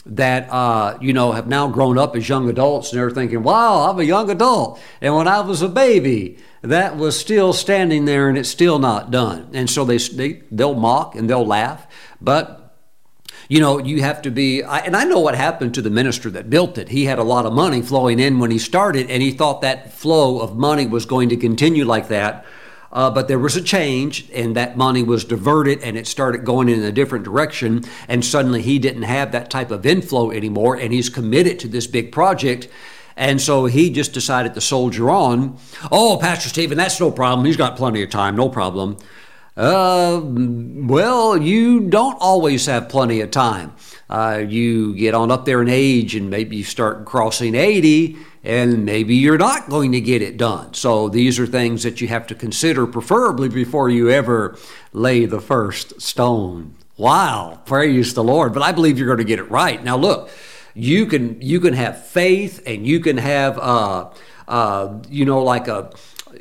[0.06, 3.90] that uh, you know have now grown up as young adults and they're thinking, "Wow,
[3.90, 8.30] I'm a young adult," and when I was a baby, that was still standing there
[8.30, 9.50] and it's still not done.
[9.54, 11.88] And so they, they they'll mock and they'll laugh,
[12.22, 12.60] but
[13.50, 16.30] you know, you have to be, I, and I know what happened to the minister
[16.30, 16.90] that built it.
[16.90, 19.92] He had a lot of money flowing in when he started, and he thought that
[19.92, 22.46] flow of money was going to continue like that
[22.94, 26.70] uh, but there was a change, and that money was diverted and it started going
[26.70, 27.84] in a different direction.
[28.08, 31.88] And suddenly he didn't have that type of inflow anymore, and he's committed to this
[31.88, 32.68] big project.
[33.16, 35.58] And so he just decided to soldier on.
[35.92, 37.46] Oh, Pastor Steven, that's no problem.
[37.46, 38.98] He's got plenty of time, no problem.
[39.56, 43.74] Uh, well, you don't always have plenty of time.
[44.10, 48.86] Uh, you get on up there in age and maybe you start crossing 80 and
[48.86, 50.74] maybe you're not going to get it done.
[50.74, 54.58] So these are things that you have to consider, preferably before you ever
[54.92, 56.76] lay the first stone.
[56.98, 58.54] Wow, praise the Lord.
[58.54, 59.84] But I believe you're going to get it right.
[59.84, 60.30] Now, look,
[60.74, 64.10] you can you can have faith and you can have uh,
[64.48, 65.92] uh, you know like a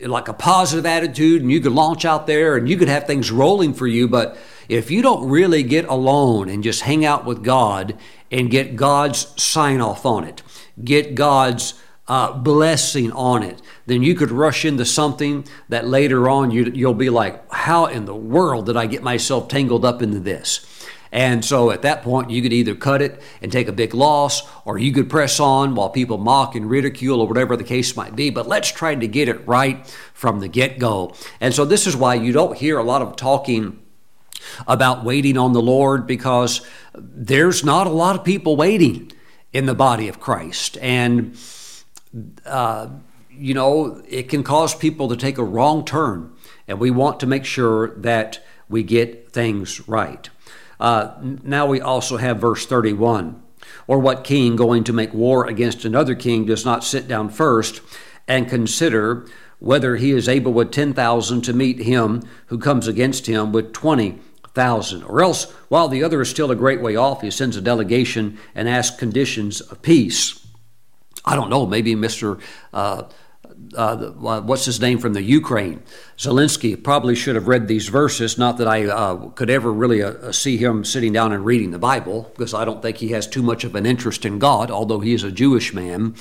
[0.06, 3.30] like a positive attitude and you could launch out there and you could have things
[3.30, 4.36] rolling for you but
[4.68, 7.96] if you don't really get alone and just hang out with god
[8.30, 10.42] and get god's sign off on it
[10.82, 11.74] get god's
[12.08, 16.94] uh, blessing on it, then you could rush into something that later on you, you'll
[16.94, 20.66] be like, how in the world did I get myself tangled up into this?
[21.12, 24.42] And so at that point, you could either cut it and take a big loss,
[24.64, 28.16] or you could press on while people mock and ridicule, or whatever the case might
[28.16, 28.30] be.
[28.30, 31.14] But let's try to get it right from the get go.
[31.38, 33.78] And so this is why you don't hear a lot of talking
[34.66, 39.12] about waiting on the Lord because there's not a lot of people waiting
[39.52, 40.78] in the body of Christ.
[40.78, 41.36] And
[42.46, 42.88] uh,
[43.30, 46.32] you know, it can cause people to take a wrong turn,
[46.68, 50.28] and we want to make sure that we get things right.
[50.82, 51.14] Uh,
[51.44, 53.40] now we also have verse 31.
[53.86, 57.80] Or what king going to make war against another king does not sit down first
[58.26, 59.24] and consider
[59.60, 65.04] whether he is able with 10,000 to meet him who comes against him with 20,000?
[65.04, 68.36] Or else, while the other is still a great way off, he sends a delegation
[68.52, 70.44] and asks conditions of peace.
[71.24, 72.40] I don't know, maybe Mr.
[72.72, 73.04] Uh,
[73.76, 73.96] uh,
[74.40, 75.82] what's his name from the Ukraine,
[76.16, 78.38] Zelensky, probably should have read these verses.
[78.38, 81.78] Not that I uh, could ever really uh, see him sitting down and reading the
[81.78, 85.00] Bible, because I don't think he has too much of an interest in God, although
[85.00, 86.14] he is a Jewish man.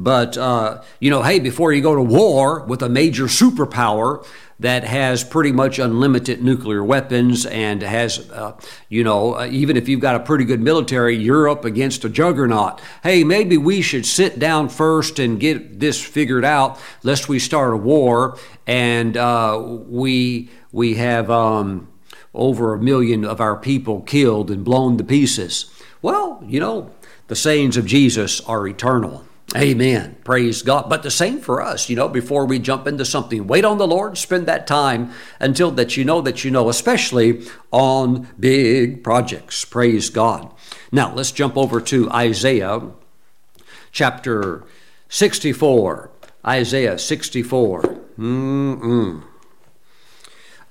[0.00, 4.24] But, uh, you know, hey, before you go to war with a major superpower,
[4.58, 8.52] that has pretty much unlimited nuclear weapons and has, uh,
[8.90, 12.08] you know, uh, even if you've got a pretty good military, you're up against a
[12.10, 12.80] juggernaut.
[13.02, 17.72] Hey, maybe we should sit down first and get this figured out, lest we start
[17.72, 21.88] a war and uh, we we have um,
[22.32, 25.70] over a million of our people killed and blown to pieces.
[26.00, 26.90] Well, you know,
[27.28, 29.24] the sayings of Jesus are eternal.
[29.56, 30.16] Amen.
[30.22, 30.88] Praise God.
[30.88, 33.86] But the same for us, you know, before we jump into something, wait on the
[33.86, 39.64] Lord, spend that time until that you know that you know, especially on big projects.
[39.64, 40.52] Praise God.
[40.92, 42.80] Now, let's jump over to Isaiah
[43.90, 44.64] chapter
[45.08, 46.10] 64.
[46.46, 47.82] Isaiah 64.
[48.18, 49.22] Mm-mm.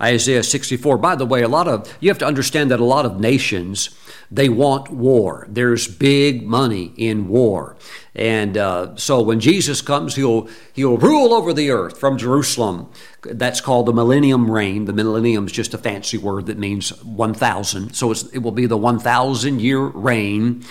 [0.01, 0.97] Isaiah 64.
[0.97, 3.89] By the way, a lot of you have to understand that a lot of nations
[4.31, 5.47] they want war.
[5.49, 7.75] There's big money in war,
[8.15, 12.91] and uh, so when Jesus comes, he'll he'll rule over the earth from Jerusalem.
[13.23, 14.85] That's called the millennium reign.
[14.85, 17.93] The millennium is just a fancy word that means 1,000.
[17.93, 20.63] So it will be the 1,000 year reign,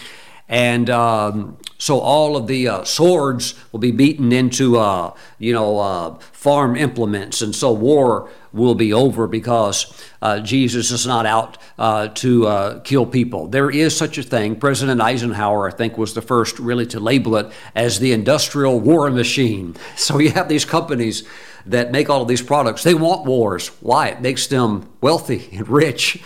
[0.48, 5.78] and um, so all of the uh, swords will be beaten into, uh, you know,
[5.78, 9.92] uh, farm implements, and so war will be over because
[10.22, 13.46] uh, Jesus is not out uh, to uh, kill people.
[13.46, 14.56] There is such a thing.
[14.56, 19.10] President Eisenhower, I think, was the first really to label it as the industrial war
[19.10, 19.76] machine.
[19.96, 21.28] So you have these companies
[21.66, 22.82] that make all of these products.
[22.82, 23.68] They want wars.
[23.80, 24.08] Why?
[24.08, 26.22] It makes them wealthy and rich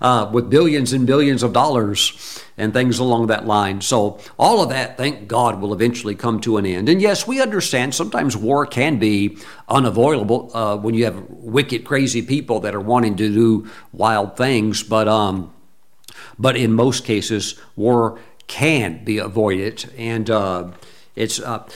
[0.00, 3.80] uh, with billions and billions of dollars and things along that line.
[3.80, 6.88] So, all of that, thank God, will eventually come to an end.
[6.88, 9.38] And yes, we understand sometimes war can be
[9.68, 14.82] unavoidable uh, when you have wicked, crazy people that are wanting to do wild things.
[14.82, 15.52] But, um,
[16.38, 19.92] but in most cases, war can be avoided.
[19.96, 20.70] And uh,
[21.14, 21.40] it's.
[21.40, 21.68] Uh,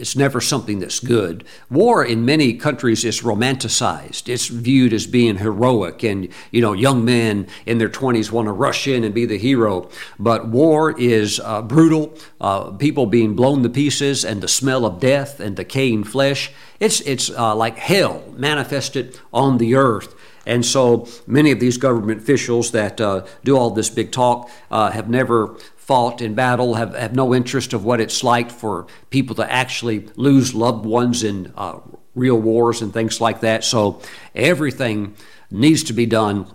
[0.00, 1.44] it's never something that's good.
[1.70, 4.28] War in many countries is romanticized.
[4.28, 8.52] It's viewed as being heroic, and you know, young men in their 20s want to
[8.52, 9.90] rush in and be the hero.
[10.18, 12.16] But war is uh, brutal.
[12.40, 16.50] Uh, people being blown to pieces, and the smell of death and decaying flesh.
[16.80, 20.14] It's it's uh, like hell manifested on the earth.
[20.46, 24.90] And so many of these government officials that uh, do all this big talk uh,
[24.90, 25.56] have never
[25.90, 30.06] fought in battle, have, have no interest of what it's like for people to actually
[30.14, 31.80] lose loved ones in uh,
[32.14, 33.64] real wars and things like that.
[33.64, 34.00] So
[34.32, 35.16] everything
[35.50, 36.46] needs to be done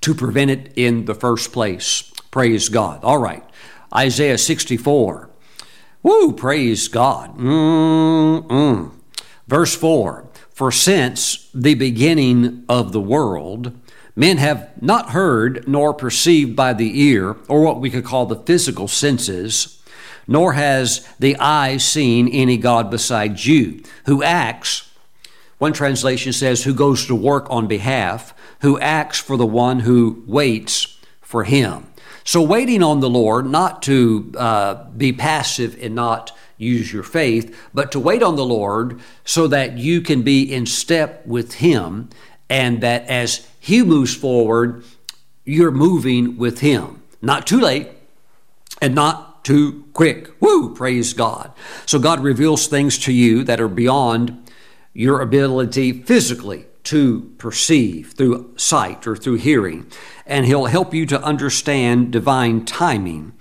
[0.00, 2.10] to prevent it in the first place.
[2.30, 3.04] Praise God.
[3.04, 3.44] All right.
[3.94, 5.28] Isaiah 64.
[6.02, 7.36] Woo, praise God.
[7.36, 8.92] Mm-mm.
[9.46, 13.78] Verse 4 For since the beginning of the world,
[14.16, 18.36] Men have not heard nor perceived by the ear, or what we could call the
[18.36, 19.82] physical senses,
[20.26, 24.90] nor has the eye seen any God besides you, who acts,
[25.58, 30.22] one translation says, who goes to work on behalf, who acts for the one who
[30.26, 31.86] waits for him.
[32.26, 37.54] So, waiting on the Lord, not to uh, be passive and not use your faith,
[37.74, 42.08] but to wait on the Lord so that you can be in step with Him
[42.48, 44.84] and that as he moves forward,
[45.44, 47.02] you're moving with him.
[47.20, 47.88] Not too late
[48.80, 50.30] and not too quick.
[50.40, 50.74] Woo!
[50.74, 51.52] Praise God.
[51.86, 54.50] So God reveals things to you that are beyond
[54.92, 59.86] your ability physically to perceive through sight or through hearing,
[60.26, 63.32] and He'll help you to understand divine timing.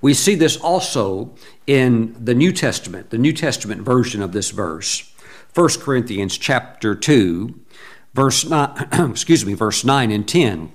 [0.00, 1.34] We see this also
[1.66, 5.10] in the New Testament, the New Testament version of this verse.
[5.54, 7.61] 1 Corinthians chapter 2
[8.14, 10.72] verse 9, excuse me, verse 9 and 10.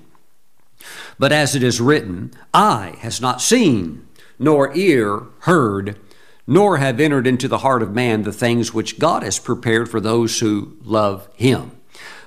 [1.18, 4.06] But as it is written, eye has not seen,
[4.38, 5.98] nor ear heard,
[6.46, 10.00] nor have entered into the heart of man the things which God has prepared for
[10.00, 11.72] those who love him.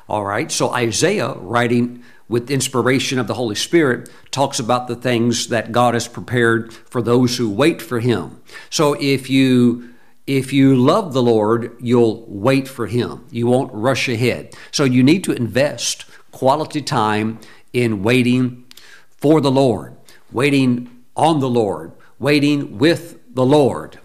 [0.07, 5.47] All right, so Isaiah, writing with inspiration of the Holy Spirit, talks about the things
[5.47, 8.41] that God has prepared for those who wait for him.
[8.69, 9.90] So if you
[10.27, 13.25] if you love the Lord, you'll wait for Him.
[13.31, 14.55] You won't rush ahead.
[14.71, 17.39] So you need to invest quality time
[17.73, 18.65] in waiting
[19.09, 19.97] for the Lord,
[20.31, 23.99] waiting on the Lord, waiting with the Lord.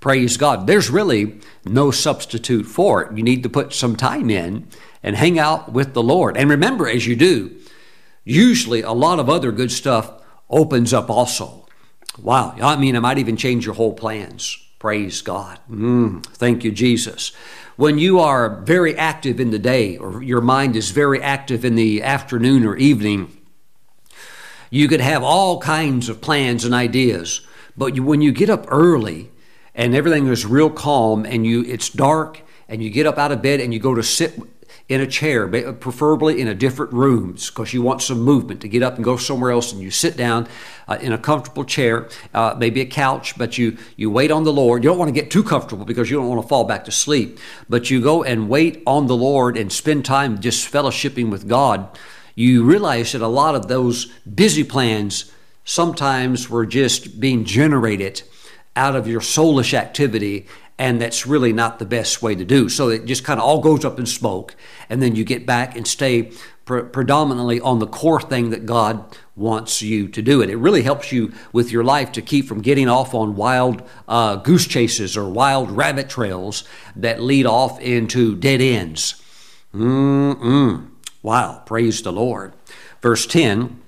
[0.00, 0.66] Praise God.
[0.66, 3.16] There's really no substitute for it.
[3.16, 4.66] You need to put some time in
[5.02, 6.36] and hang out with the Lord.
[6.36, 7.56] And remember, as you do,
[8.24, 11.66] usually a lot of other good stuff opens up also.
[12.18, 12.54] Wow.
[12.60, 14.58] I mean, it might even change your whole plans.
[14.80, 15.58] Praise God.
[15.70, 17.32] Mm, thank you, Jesus.
[17.76, 21.74] When you are very active in the day, or your mind is very active in
[21.74, 23.36] the afternoon or evening,
[24.70, 27.42] you could have all kinds of plans and ideas.
[27.76, 29.30] But you, when you get up early
[29.74, 33.42] and everything is real calm and you it's dark and you get up out of
[33.42, 34.32] bed and you go to sit
[34.90, 38.82] in a chair, preferably in a different room, because you want some movement to get
[38.82, 39.72] up and go somewhere else.
[39.72, 40.48] And you sit down
[40.88, 44.52] uh, in a comfortable chair, uh, maybe a couch, but you you wait on the
[44.52, 44.82] Lord.
[44.82, 46.90] You don't want to get too comfortable because you don't want to fall back to
[46.90, 47.38] sleep.
[47.68, 51.96] But you go and wait on the Lord and spend time just fellowshipping with God.
[52.34, 55.30] You realize that a lot of those busy plans
[55.64, 58.22] sometimes were just being generated
[58.74, 60.48] out of your soulish activity
[60.80, 62.70] and that's really not the best way to do.
[62.70, 64.56] So it just kind of all goes up in smoke,
[64.88, 66.32] and then you get back and stay
[66.64, 69.04] pre- predominantly on the core thing that God
[69.36, 70.40] wants you to do.
[70.40, 73.86] And it really helps you with your life to keep from getting off on wild
[74.08, 76.64] uh, goose chases or wild rabbit trails
[76.96, 79.22] that lead off into dead ends.
[79.74, 80.88] Mm-mm.
[81.22, 82.54] Wow, praise the Lord.
[83.02, 83.79] Verse 10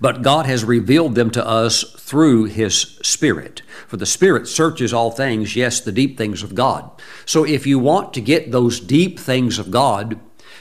[0.00, 3.62] but God has revealed them to us through His Spirit.
[3.86, 6.90] For the Spirit searches all things, yes, the deep things of God.
[7.26, 10.18] So if you want to get those deep things of God,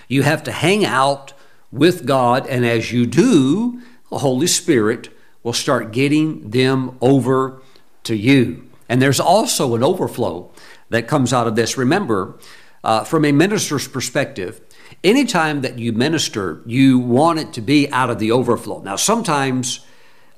[0.07, 1.34] you have to hang out
[1.72, 5.09] with God, and as you do, the Holy Spirit
[5.41, 7.61] will start getting them over
[8.03, 8.70] to you.
[8.88, 10.51] And there's also an overflow
[10.89, 11.78] that comes out of this.
[11.78, 12.38] Remember,
[12.84, 14.61] uh, from a minister's perspective,
[15.03, 18.81] anytime that you minister, you want it to be out of the overflow.
[18.81, 19.85] Now, sometimes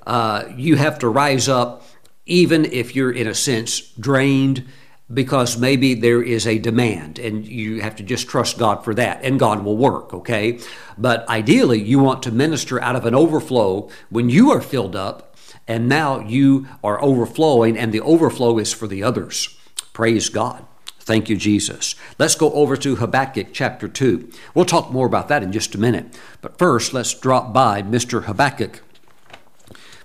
[0.06, 1.82] uh, you have to rise up,
[2.26, 4.64] even if you're in a sense drained,
[5.12, 9.22] because maybe there is a demand and you have to just trust God for that,
[9.22, 10.58] and God will work, okay?
[10.98, 15.36] But ideally, you want to minister out of an overflow when you are filled up,
[15.68, 19.56] and now you are overflowing, and the overflow is for the others.
[19.92, 20.66] Praise God.
[21.06, 21.94] Thank you, Jesus.
[22.18, 24.28] Let's go over to Habakkuk chapter 2.
[24.54, 26.18] We'll talk more about that in just a minute.
[26.40, 28.24] But first, let's drop by Mr.
[28.24, 28.82] Habakkuk.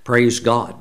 [0.03, 0.79] Praise God.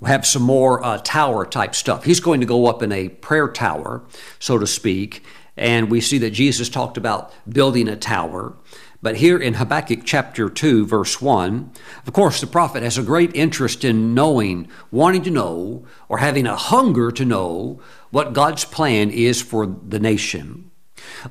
[0.00, 2.02] We'll have some more uh, tower type stuff.
[2.02, 4.02] He's going to go up in a prayer tower,
[4.40, 5.22] so to speak.
[5.56, 8.54] And we see that Jesus talked about building a tower.
[9.02, 11.72] But here in Habakkuk chapter 2, verse 1,
[12.06, 16.46] of course, the prophet has a great interest in knowing, wanting to know, or having
[16.46, 17.80] a hunger to know
[18.10, 20.70] what God's plan is for the nation.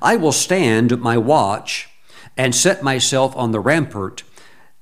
[0.01, 1.89] I will stand my watch
[2.35, 4.23] and set myself on the rampart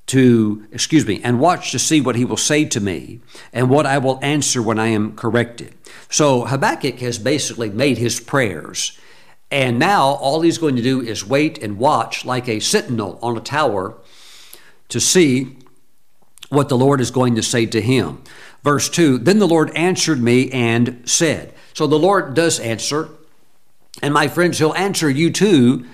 [0.07, 3.19] to, excuse me, and watch to see what he will say to me
[3.51, 5.75] and what I will answer when I am corrected.
[6.09, 8.97] So Habakkuk has basically made his prayers.
[9.49, 13.37] And now all he's going to do is wait and watch like a sentinel on
[13.37, 13.97] a tower
[14.89, 15.55] to see
[16.49, 18.21] what the Lord is going to say to him.
[18.63, 23.07] Verse 2 Then the Lord answered me and said, so the Lord does answer.
[24.01, 25.85] And my friends, He'll answer you too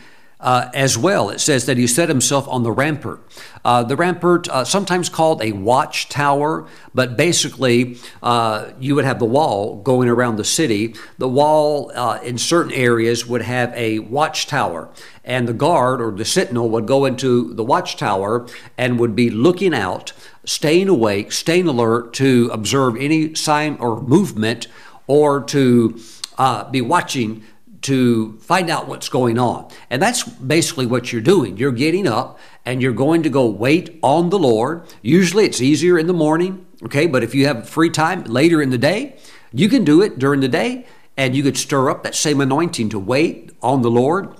[0.44, 1.30] uh, as well.
[1.30, 3.22] It says that He set Himself on the rampart.
[3.64, 9.26] Uh, the rampart, uh, sometimes called a watchtower, but basically uh, you would have the
[9.26, 10.96] wall going around the city.
[11.18, 14.90] The wall uh, in certain areas would have a watchtower.
[15.24, 18.46] And the guard or the sentinel would go into the watchtower
[18.78, 20.12] and would be looking out,
[20.44, 24.68] staying awake, staying alert to observe any sign or movement
[25.08, 25.98] or to
[26.38, 27.44] uh, be watching
[27.84, 29.70] to find out what's going on.
[29.90, 31.58] And that's basically what you're doing.
[31.58, 34.84] You're getting up and you're going to go wait on the Lord.
[35.02, 37.08] Usually it's easier in the morning, okay?
[37.08, 39.18] But if you have free time later in the day,
[39.52, 42.90] you can do it during the day and you could stir up that same anointing
[42.90, 44.36] to wait on the Lord.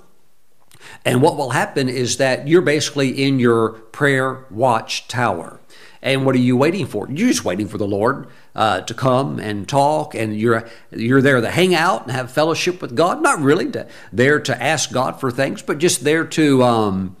[1.04, 5.60] And what will happen is that you're basically in your prayer watch tower.
[6.04, 7.08] And what are you waiting for?
[7.08, 11.40] You're just waiting for the Lord uh, to come and talk, and you're you're there
[11.40, 13.22] to hang out and have fellowship with God.
[13.22, 17.16] Not really to, there to ask God for things, but just there to um,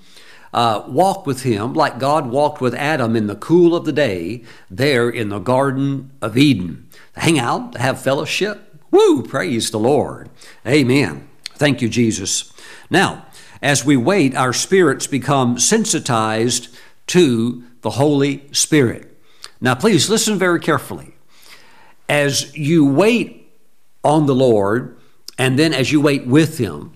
[0.52, 4.44] uh, walk with Him, like God walked with Adam in the cool of the day,
[4.70, 6.86] there in the Garden of Eden.
[7.16, 8.82] Hang out, to have fellowship.
[8.90, 9.22] Woo!
[9.22, 10.28] Praise the Lord.
[10.66, 11.26] Amen.
[11.54, 12.52] Thank you, Jesus.
[12.90, 13.24] Now,
[13.62, 16.68] as we wait, our spirits become sensitized
[17.06, 19.14] to the Holy Spirit.
[19.60, 21.14] Now, please listen very carefully.
[22.08, 23.52] As you wait
[24.02, 24.96] on the Lord,
[25.38, 26.94] and then as you wait with Him,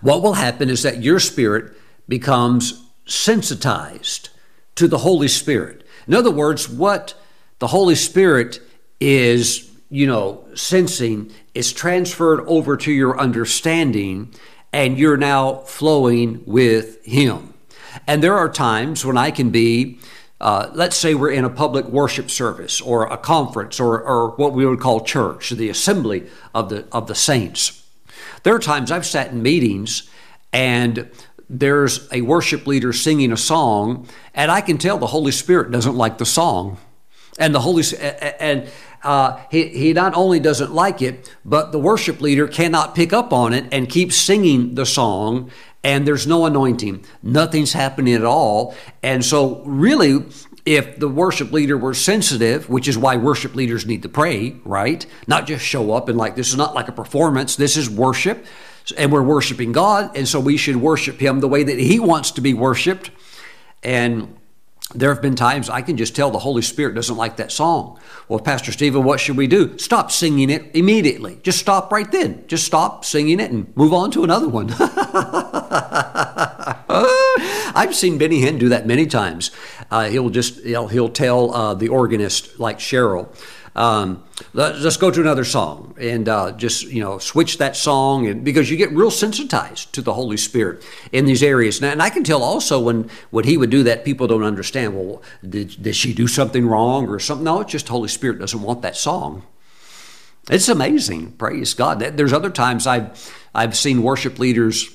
[0.00, 1.76] what will happen is that your spirit
[2.08, 4.28] becomes sensitized
[4.76, 5.84] to the Holy Spirit.
[6.06, 7.14] In other words, what
[7.58, 8.60] the Holy Spirit
[9.00, 14.32] is, you know, sensing is transferred over to your understanding,
[14.72, 17.51] and you're now flowing with Him.
[18.06, 19.98] And there are times when I can be,
[20.40, 24.52] uh, let's say we're in a public worship service or a conference or, or what
[24.52, 27.86] we would call church, the assembly of the, of the saints.
[28.42, 30.10] There are times I've sat in meetings
[30.52, 31.10] and
[31.48, 35.96] there's a worship leader singing a song, and I can tell the Holy Spirit doesn't
[35.96, 36.78] like the song.
[37.38, 37.82] And the Holy
[38.40, 38.68] and
[39.02, 43.32] uh, he, he not only doesn't like it, but the worship leader cannot pick up
[43.32, 45.50] on it and keep singing the song
[45.84, 47.04] and there's no anointing.
[47.22, 48.74] Nothing's happening at all.
[49.02, 50.24] And so, really,
[50.64, 55.04] if the worship leader were sensitive, which is why worship leaders need to pray, right?
[55.26, 58.46] Not just show up and like, this is not like a performance, this is worship.
[58.96, 60.16] And we're worshiping God.
[60.16, 63.10] And so we should worship Him the way that He wants to be worshiped.
[63.82, 64.36] And
[64.94, 67.98] there have been times I can just tell the Holy Spirit doesn't like that song.
[68.28, 69.78] Well, Pastor Steven, what should we do?
[69.78, 71.38] Stop singing it immediately.
[71.42, 72.44] Just stop right then.
[72.46, 74.74] Just stop singing it and move on to another one.
[77.74, 79.50] I've seen Benny Hinn do that many times.
[79.90, 83.34] Uh, he'll just he'll, he'll tell uh, the organist like Cheryl,
[83.74, 88.44] um, let's go to another song and uh, just you know switch that song and
[88.44, 91.80] because you get real sensitized to the holy spirit in these areas.
[91.80, 94.94] And, and i can tell also when when he would do that people don't understand
[94.94, 97.44] well did, did she do something wrong or something?
[97.44, 99.42] No it's just holy spirit doesn't want that song.
[100.50, 101.32] It's amazing.
[101.32, 102.00] Praise god.
[102.00, 104.94] There's other times i've i've seen worship leaders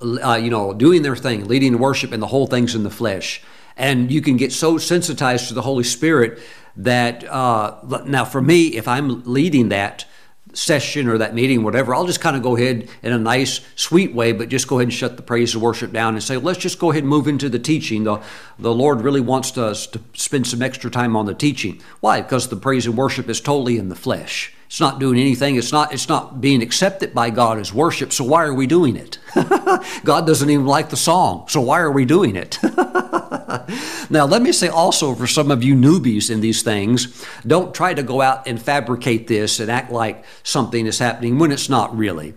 [0.00, 3.42] uh, you know doing their thing leading worship and the whole thing's in the flesh.
[3.76, 6.38] And you can get so sensitized to the holy spirit
[6.84, 10.04] that uh, now for me, if I'm leading that
[10.52, 14.14] session or that meeting, whatever, I'll just kind of go ahead in a nice, sweet
[14.14, 16.58] way, but just go ahead and shut the praise and worship down and say, let's
[16.58, 18.04] just go ahead and move into the teaching.
[18.04, 18.20] The,
[18.58, 21.80] the Lord really wants us to spend some extra time on the teaching.
[22.00, 22.20] Why?
[22.20, 24.52] Because the praise and worship is totally in the flesh.
[24.70, 25.56] It's not doing anything.
[25.56, 28.12] It's not, it's not being accepted by God as worship.
[28.12, 29.18] So why are we doing it?
[30.04, 31.48] God doesn't even like the song.
[31.48, 32.56] So why are we doing it?
[34.10, 37.94] now, let me say also for some of you newbies in these things, don't try
[37.94, 41.96] to go out and fabricate this and act like something is happening when it's not
[41.98, 42.34] really.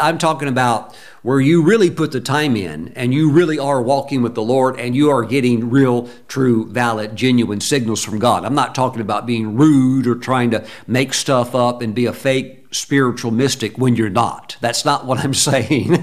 [0.00, 4.22] I'm talking about where you really put the time in and you really are walking
[4.22, 8.44] with the Lord and you are getting real, true, valid, genuine signals from God.
[8.44, 12.12] I'm not talking about being rude or trying to make stuff up and be a
[12.12, 14.56] fake spiritual mystic when you're not.
[14.60, 16.02] That's not what I'm saying.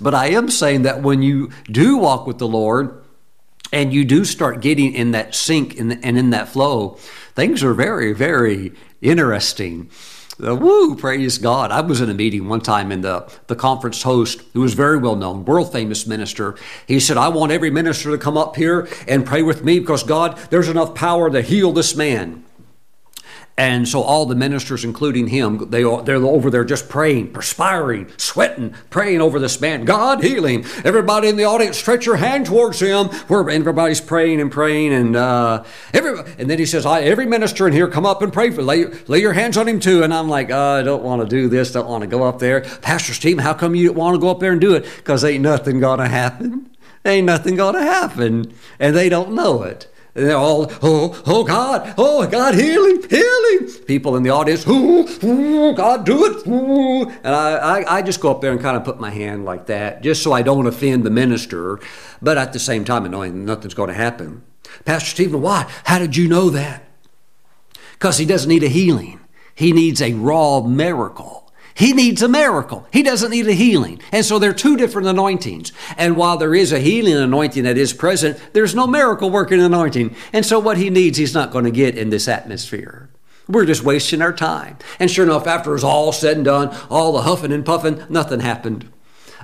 [0.00, 3.00] but I am saying that when you do walk with the Lord,
[3.72, 6.90] and you do start getting in that sync and in that flow,
[7.34, 9.90] things are very, very interesting.
[10.42, 11.70] Uh, woo, praise God.
[11.70, 14.98] I was in a meeting one time, and the, the conference host, who was very
[14.98, 16.56] well known, world famous minister,
[16.88, 20.02] he said, I want every minister to come up here and pray with me because
[20.02, 22.44] God, there's enough power to heal this man.
[23.56, 28.74] And so all the ministers, including him, they they're over there just praying, perspiring, sweating,
[28.90, 29.84] praying over this man.
[29.84, 30.64] God heal him.
[30.84, 33.06] Everybody in the audience, stretch your hand towards him.
[33.28, 37.68] Where everybody's praying and praying, and uh, every, and then he says, I, every minister
[37.68, 40.02] in here, come up and pray for, lay, lay your hands on him too.
[40.02, 42.40] And I'm like, oh, I don't want to do this, don't want to go up
[42.40, 42.62] there.
[42.82, 44.84] Pastor Steven, how come you want to go up there and do it?
[44.96, 46.70] Because ain't nothing gonna happen.
[47.04, 49.86] Ain't nothing gonna happen, and they don't know it.
[50.14, 53.68] They're all, oh, oh God, oh God, heal him, heal him.
[53.84, 56.42] People in the audience, oh, oh God, do it.
[56.46, 57.10] Oh.
[57.24, 59.66] And I, I, I just go up there and kind of put my hand like
[59.66, 61.80] that, just so I don't offend the minister,
[62.22, 64.44] but at the same time, knowing nothing's going to happen.
[64.84, 65.70] Pastor Steven, why?
[65.84, 66.84] How did you know that?
[67.94, 69.20] Because he doesn't need a healing.
[69.54, 71.43] He needs a raw miracle.
[71.76, 72.86] He needs a miracle.
[72.92, 74.00] He doesn't need a healing.
[74.12, 75.72] And so there are two different anointings.
[75.96, 80.14] And while there is a healing anointing that is present, there's no miracle working anointing.
[80.32, 83.10] And so what he needs, he's not going to get in this atmosphere.
[83.48, 84.78] We're just wasting our time.
[84.98, 88.04] And sure enough, after it was all said and done, all the huffing and puffing,
[88.08, 88.88] nothing happened.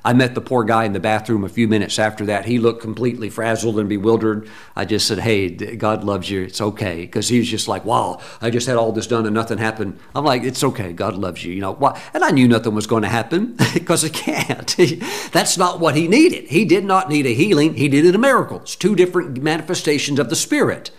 [0.05, 2.47] I met the poor guy in the bathroom a few minutes after that.
[2.47, 4.49] He looked completely frazzled and bewildered.
[4.75, 6.43] I just said, Hey, God loves you.
[6.43, 7.03] It's okay.
[7.03, 9.99] Because he was just like, Wow, I just had all this done and nothing happened.
[10.15, 10.93] I'm like, It's okay.
[10.93, 11.53] God loves you.
[11.53, 12.01] You know, why?
[12.15, 14.77] And I knew nothing was going to happen because it can't.
[15.33, 16.49] That's not what he needed.
[16.49, 18.61] He did not need a healing, he needed a miracle.
[18.61, 20.91] It's two different manifestations of the Spirit.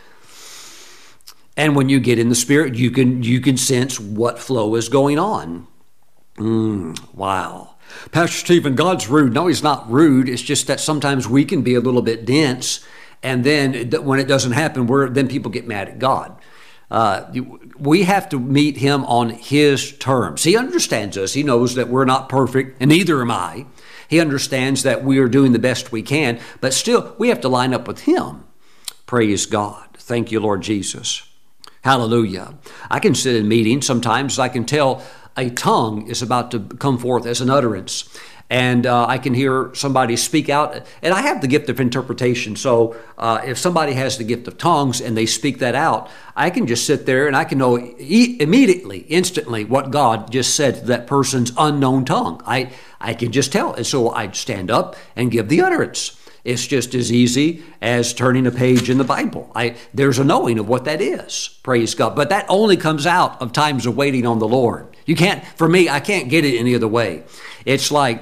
[1.57, 4.89] And when you get in the Spirit, you can, you can sense what flow is
[4.89, 5.67] going on.
[6.37, 7.75] Mm, wow.
[8.11, 9.33] Pastor Steven, God's rude.
[9.33, 10.29] No, he's not rude.
[10.29, 12.85] It's just that sometimes we can be a little bit dense,
[13.23, 16.37] and then when it doesn't happen, we're, then people get mad at God.
[16.89, 17.31] Uh,
[17.79, 20.43] we have to meet him on his terms.
[20.43, 21.33] He understands us.
[21.33, 23.65] He knows that we're not perfect, and neither am I.
[24.09, 27.47] He understands that we are doing the best we can, but still, we have to
[27.47, 28.43] line up with him.
[29.05, 29.87] Praise God.
[29.93, 31.25] Thank you, Lord Jesus.
[31.81, 32.55] Hallelujah.
[32.89, 33.85] I can sit in meetings.
[33.85, 35.01] Sometimes I can tell
[35.38, 38.07] a tongue is about to come forth as an utterance.
[38.49, 42.57] And uh, I can hear somebody speak out, and I have the gift of interpretation.
[42.57, 46.49] So uh, if somebody has the gift of tongues and they speak that out, I
[46.49, 50.75] can just sit there and I can know e- immediately, instantly, what God just said
[50.75, 52.41] to that person's unknown tongue.
[52.45, 53.73] I, I can just tell.
[53.73, 56.17] And so I stand up and give the utterance.
[56.43, 59.49] It's just as easy as turning a page in the Bible.
[59.55, 61.57] I, there's a knowing of what that is.
[61.63, 62.17] Praise God.
[62.17, 64.88] But that only comes out of times of waiting on the Lord.
[65.05, 67.23] You can't, for me, I can't get it any other way.
[67.65, 68.21] It's like,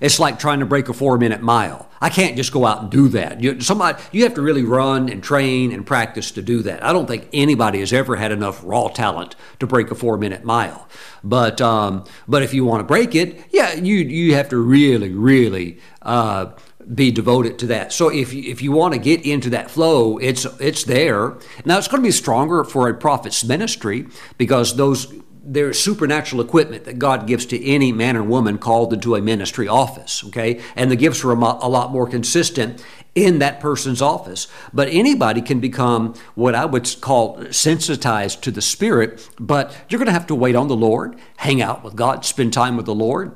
[0.00, 1.88] it's like trying to break a four minute mile.
[2.00, 3.40] I can't just go out and do that.
[3.40, 6.84] You, somebody, you have to really run and train and practice to do that.
[6.84, 10.44] I don't think anybody has ever had enough raw talent to break a four minute
[10.44, 10.88] mile.
[11.24, 15.12] But um, but if you want to break it, yeah, you you have to really
[15.12, 16.52] really uh,
[16.94, 17.92] be devoted to that.
[17.92, 21.36] So if you, if you want to get into that flow, it's it's there.
[21.64, 25.12] Now it's going to be stronger for a prophet's ministry because those
[25.50, 29.66] there's supernatural equipment that God gives to any man or woman called into a ministry
[29.66, 30.60] office, okay?
[30.76, 32.84] And the gifts are a, a lot more consistent
[33.14, 34.46] in that person's office.
[34.72, 40.06] But anybody can become what I would call sensitized to the Spirit, but you're going
[40.06, 42.94] to have to wait on the Lord, hang out with God, spend time with the
[42.94, 43.34] Lord.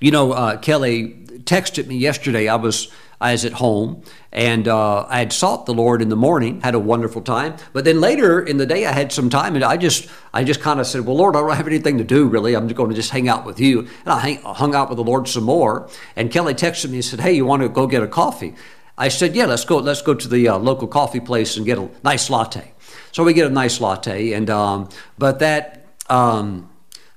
[0.00, 2.48] You know, uh, Kelly texted me yesterday.
[2.48, 2.90] I was
[3.22, 4.02] I was at home
[4.32, 7.54] and uh, I had sought the Lord in the morning, had a wonderful time.
[7.72, 10.60] But then later in the day, I had some time, and I just I just
[10.60, 12.54] kind of said, "Well, Lord, I don't have anything to do really.
[12.54, 14.96] I'm just going to just hang out with you." And I hang, hung out with
[14.96, 15.88] the Lord some more.
[16.16, 18.54] And Kelly texted me and said, "Hey, you want to go get a coffee?"
[18.98, 19.78] I said, "Yeah, let's go.
[19.78, 22.72] Let's go to the uh, local coffee place and get a nice latte."
[23.12, 25.86] So we get a nice latte, and um, but that.
[26.10, 26.68] Um,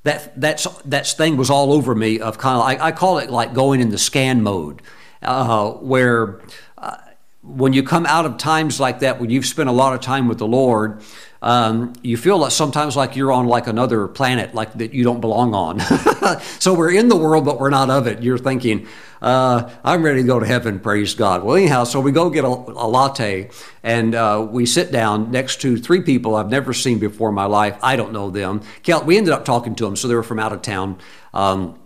[0.04, 3.32] that that's that thing was all over me of kind of I, I call it
[3.32, 4.84] like going in the scan mode
[5.22, 6.42] uh, where
[6.78, 6.98] uh,
[7.42, 10.28] when you come out of times like that, when you've spent a lot of time
[10.28, 11.02] with the Lord,
[11.42, 15.22] um, you feel like sometimes like you're on like another planet, like that you don't
[15.22, 15.80] belong on.
[16.60, 18.24] so we're in the world, but we're not of it.
[18.24, 18.88] You're thinking,
[19.22, 21.44] uh, I'm ready to go to heaven, praise God.
[21.44, 23.52] Well, anyhow, so we go get a, a latte
[23.84, 27.46] and uh, we sit down next to three people I've never seen before in my
[27.46, 27.78] life.
[27.84, 28.62] I don't know them.
[29.06, 30.98] We ended up talking to them, so they were from out of town.
[31.32, 31.78] Um,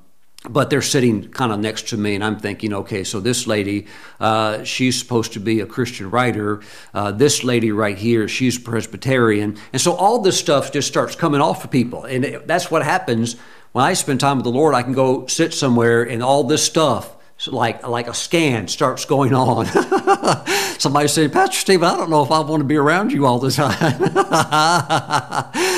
[0.52, 3.88] but they're sitting kind of next to me, and I'm thinking, okay, so this lady,
[4.20, 6.62] uh, she's supposed to be a Christian writer.
[6.94, 9.58] Uh, this lady right here, she's Presbyterian.
[9.74, 12.06] And so all this stuff just starts coming off of people.
[12.06, 13.36] And it, that's what happens
[13.72, 14.74] when I spend time with the Lord.
[14.76, 17.16] I can go sit somewhere, and all this stuff
[17.48, 19.66] like like a scan starts going on.
[20.80, 23.40] Somebody said, Pastor Steve, I don't know if I want to be around you all
[23.40, 24.00] the time.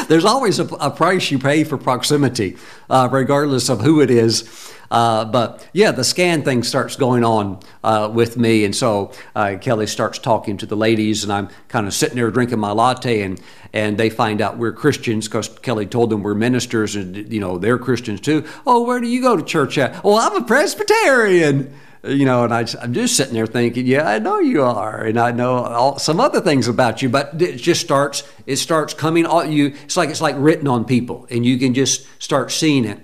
[0.07, 2.57] There's always a, a, price you pay for proximity,
[2.89, 4.74] uh, regardless of who it is.
[4.92, 8.66] Uh, but yeah, the scan thing starts going on uh, with me.
[8.66, 12.30] And so uh, Kelly starts talking to the ladies, and I'm kind of sitting there
[12.30, 16.36] drinking my latte, and, and they find out we're Christians because Kelly told them we're
[16.36, 18.46] ministers, and you know they're Christians too.
[18.68, 20.04] Oh, where do you go to church at?
[20.04, 21.74] Well, I'm a Presbyterian
[22.04, 25.20] you know, and I, am just sitting there thinking, yeah, I know you are, and
[25.20, 29.28] I know all, some other things about you, but it just starts, it starts coming
[29.28, 29.68] on you.
[29.84, 33.00] It's like it's like written on people, and you can just start seeing it.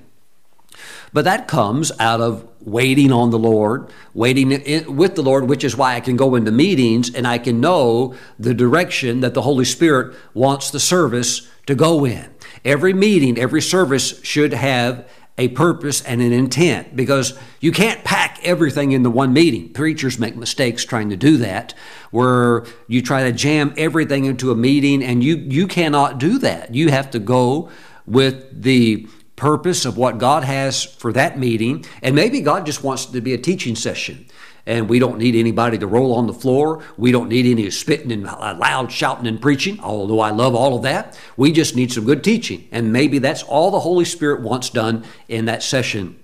[1.14, 4.49] But that comes out of waiting on the Lord, waiting
[4.93, 8.14] with the Lord, which is why I can go into meetings and I can know
[8.38, 12.30] the direction that the Holy Spirit wants the service to go in.
[12.66, 18.39] Every meeting, every service should have a purpose and an intent because you can't pack
[18.43, 19.72] everything into one meeting.
[19.72, 21.74] Preachers make mistakes trying to do that,
[22.12, 26.74] where you try to jam everything into a meeting and you, you cannot do that.
[26.74, 27.70] You have to go
[28.08, 29.08] with the
[29.38, 31.86] purpose of what God has for that meeting.
[32.02, 34.26] And maybe God just wants it to be a teaching session.
[34.66, 36.84] And we don't need anybody to roll on the floor.
[36.98, 40.84] We don't need any spitting and loud shouting and preaching, although I love all of
[40.84, 41.18] that.
[41.38, 42.68] We just need some good teaching.
[42.74, 46.20] And maybe that's all the Holy Spirit wants done in that session.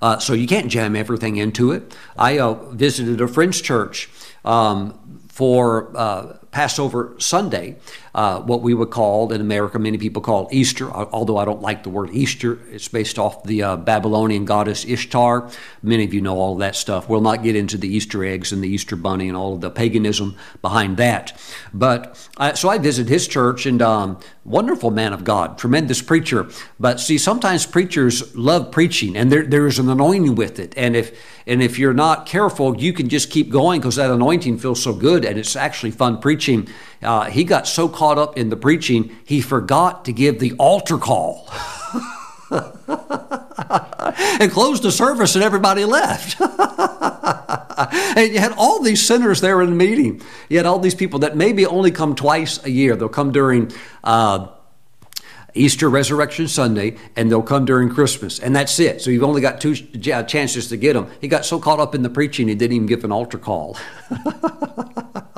[0.00, 1.94] Uh, so you can't jam everything into it.
[2.16, 4.08] I uh, visited a friend's church
[4.44, 7.76] um, for uh, Passover Sunday,
[8.14, 11.82] uh, what we would call in America, many people call Easter, although I don't like
[11.82, 12.58] the word Easter.
[12.70, 15.50] It's based off the uh, Babylonian goddess Ishtar.
[15.82, 17.08] Many of you know all of that stuff.
[17.08, 19.70] We'll not get into the Easter eggs and the Easter bunny and all of the
[19.70, 21.38] paganism behind that.
[21.72, 26.48] But I, so I visited his church and um, wonderful man of God, tremendous preacher.
[26.78, 30.74] But see, sometimes preachers love preaching and there, there's an anointing with it.
[30.76, 34.58] And if and if you're not careful, you can just keep going because that anointing
[34.58, 36.68] feels so good and it's actually fun preaching.
[37.02, 40.98] Uh, he got so caught up in the preaching, he forgot to give the altar
[40.98, 41.50] call.
[44.40, 46.40] and closed the service and everybody left.
[48.16, 50.20] and you had all these sinners there in the meeting.
[50.48, 52.96] You had all these people that maybe only come twice a year.
[52.96, 53.72] They'll come during
[54.04, 54.48] uh,
[55.54, 59.02] Easter Resurrection Sunday, and they'll come during Christmas, and that's it.
[59.02, 61.08] So you've only got two chances to get them.
[61.20, 63.76] He got so caught up in the preaching, he didn't even give an altar call.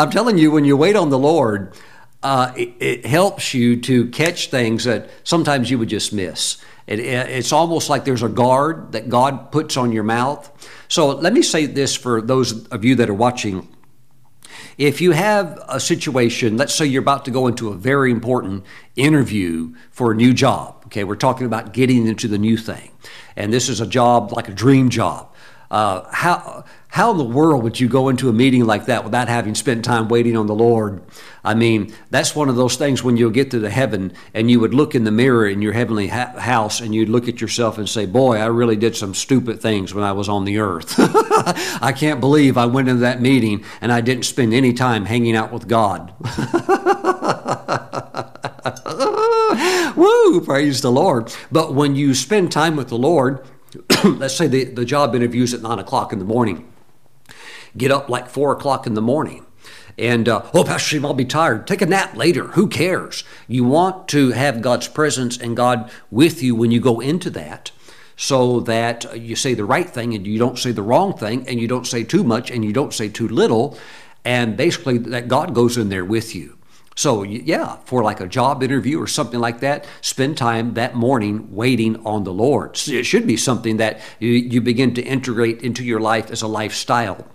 [0.00, 1.74] I'm telling you, when you wait on the Lord,
[2.22, 6.56] uh, it, it, helps you to catch things that sometimes you would just miss.
[6.86, 10.50] It, it's almost like there's a guard that God puts on your mouth.
[10.88, 13.68] So let me say this for those of you that are watching
[14.78, 18.64] if you have a situation, let's say you're about to go into a very important
[18.96, 22.90] interview for a new job, okay, we're talking about getting into the new thing,
[23.36, 25.29] and this is a job like a dream job.
[25.70, 29.28] Uh, how how in the world would you go into a meeting like that without
[29.28, 31.00] having spent time waiting on the Lord?
[31.44, 34.58] I mean, that's one of those things when you'll get to the heaven and you
[34.58, 37.78] would look in the mirror in your heavenly ha- house and you'd look at yourself
[37.78, 40.94] and say, Boy, I really did some stupid things when I was on the earth.
[40.98, 45.36] I can't believe I went into that meeting and I didn't spend any time hanging
[45.36, 46.12] out with God.
[49.96, 51.32] Woo, praise the Lord.
[51.52, 53.44] But when you spend time with the Lord,
[54.04, 56.70] let's say the, the job interview's at 9 o'clock in the morning,
[57.76, 59.46] get up like 4 o'clock in the morning.
[59.98, 61.66] And, uh, oh, Pastor Steve, I'll be tired.
[61.66, 62.48] Take a nap later.
[62.48, 63.22] Who cares?
[63.48, 67.70] You want to have God's presence and God with you when you go into that
[68.16, 71.60] so that you say the right thing and you don't say the wrong thing and
[71.60, 73.78] you don't say too much and you don't say too little.
[74.24, 76.58] And basically, that God goes in there with you.
[76.96, 81.54] So, yeah, for like a job interview or something like that, spend time that morning
[81.54, 82.78] waiting on the Lord.
[82.88, 87.26] It should be something that you, begin to integrate into your life as a lifestyle.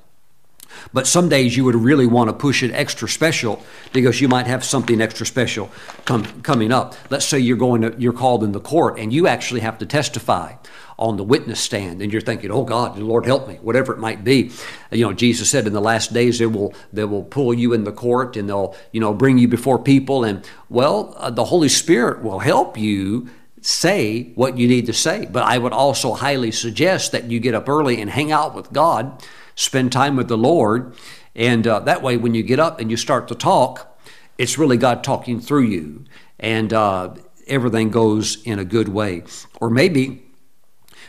[0.93, 4.45] But some days you would really want to push it extra special because you might
[4.45, 5.72] have something extra special
[6.06, 6.95] come, coming up.
[7.10, 9.86] Let's say you're going to, you're called in the court and you actually have to
[9.86, 10.53] testify
[10.98, 14.24] on the witness stand and you're thinking, oh God, Lord help me, whatever it might
[14.24, 14.52] be.
[14.91, 17.84] You know, Jesus said in the last days they will they will pull you in
[17.84, 21.70] the court and they'll you know bring you before people and well uh, the Holy
[21.70, 23.30] Spirit will help you
[23.62, 25.26] say what you need to say.
[25.26, 28.72] But I would also highly suggest that you get up early and hang out with
[28.72, 29.24] God,
[29.56, 30.96] spend time with the Lord,
[31.36, 34.00] and uh, that way when you get up and you start to talk,
[34.38, 36.06] it's really God talking through you,
[36.39, 37.16] and uh,
[37.48, 39.24] everything goes in a good way.
[39.60, 40.25] Or maybe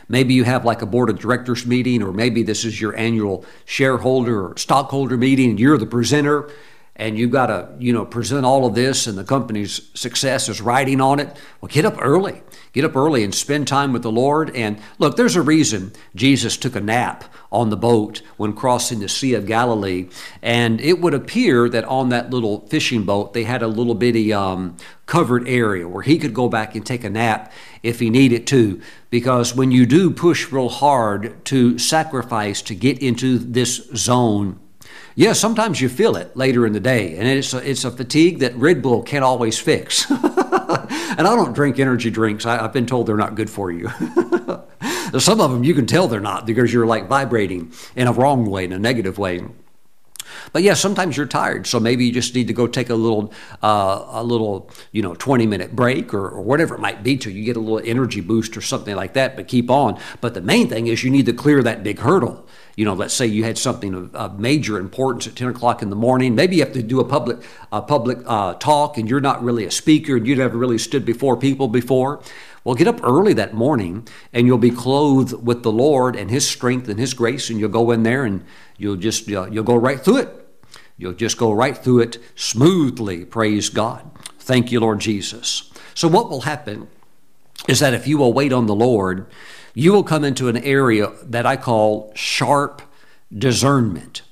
[0.09, 3.45] Maybe you have like a board of directors meeting, or maybe this is your annual
[3.65, 6.49] shareholder or stockholder meeting, and you're the presenter
[6.97, 10.61] and you've got to you know present all of this and the company's success is
[10.61, 11.37] riding on it.
[11.61, 12.41] Well get up early
[12.77, 16.55] get up early and spend time with the lord and look there's a reason jesus
[16.55, 20.07] took a nap on the boat when crossing the sea of galilee
[20.41, 24.31] and it would appear that on that little fishing boat they had a little bitty
[24.31, 24.75] um,
[25.07, 27.51] covered area where he could go back and take a nap
[27.81, 28.79] if he needed to.
[29.09, 34.59] Because when you do push real hard to sacrifice to get into this zone,
[35.15, 38.39] yeah, sometimes you feel it later in the day, and it's a, it's a fatigue
[38.39, 40.11] that Red Bull can't always fix.
[40.89, 42.45] and I don't drink energy drinks.
[42.45, 43.89] I, have been told they're not good for you.
[45.19, 48.49] Some of them you can tell they're not because you're like vibrating in a wrong
[48.49, 49.41] way, in a negative way.
[50.53, 53.33] But yeah, sometimes you're tired, so maybe you just need to go take a little,
[53.63, 57.31] uh, a little, you know, 20 minute break or, or whatever it might be to
[57.31, 59.35] you get a little energy boost or something like that.
[59.35, 59.99] But keep on.
[60.21, 62.45] But the main thing is you need to clear that big hurdle.
[62.77, 65.89] You know, let's say you had something of, of major importance at 10 o'clock in
[65.89, 66.35] the morning.
[66.35, 67.39] Maybe you have to do a public,
[67.71, 71.03] a public uh, talk, and you're not really a speaker, and you've never really stood
[71.03, 72.21] before people before.
[72.63, 76.47] Well, get up early that morning and you'll be clothed with the Lord and His
[76.47, 78.45] strength and His grace, and you'll go in there and
[78.77, 80.29] you'll just you'll, you'll go right through it.
[80.97, 83.25] You'll just go right through it smoothly.
[83.25, 84.11] Praise God.
[84.37, 85.71] Thank you, Lord Jesus.
[85.95, 86.89] So, what will happen
[87.67, 89.27] is that if you will wait on the Lord,
[89.77, 92.81] you will come into an area that I call sharp
[93.31, 94.23] discernment.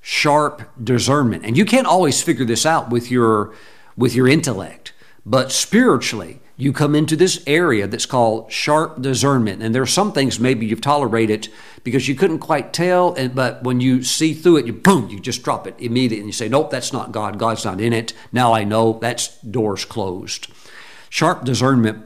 [0.00, 1.44] Sharp discernment.
[1.44, 3.54] And you can't always figure this out with your
[3.96, 4.92] with your intellect,
[5.24, 9.62] but spiritually, you come into this area that's called sharp discernment.
[9.62, 11.48] And there are some things maybe you've tolerated
[11.84, 15.20] because you couldn't quite tell, and, but when you see through it, you boom, you
[15.20, 17.38] just drop it immediately and you say, Nope, that's not God.
[17.38, 18.14] God's not in it.
[18.32, 20.48] Now I know that's doors closed.
[21.08, 22.04] Sharp discernment,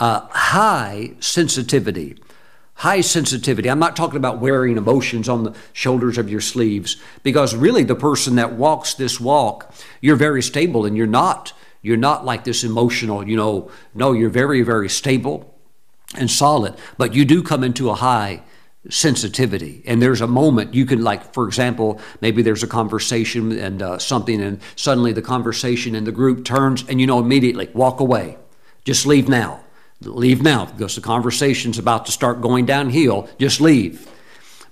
[0.00, 2.16] uh, high sensitivity.
[2.82, 3.70] High sensitivity.
[3.70, 7.94] I'm not talking about wearing emotions on the shoulders of your sleeves because really the
[7.94, 12.64] person that walks this walk, you're very stable and you're not you're not like this
[12.64, 15.56] emotional, you know, no, you're very, very stable
[16.16, 18.42] and solid, but you do come into a high
[18.90, 19.84] sensitivity.
[19.86, 23.98] And there's a moment you can, like, for example, maybe there's a conversation and uh,
[23.98, 28.38] something, and suddenly the conversation in the group turns, and you know immediately, walk away.
[28.84, 29.60] Just leave now.
[30.04, 33.28] Leave now because the conversation's about to start going downhill.
[33.38, 34.08] Just leave.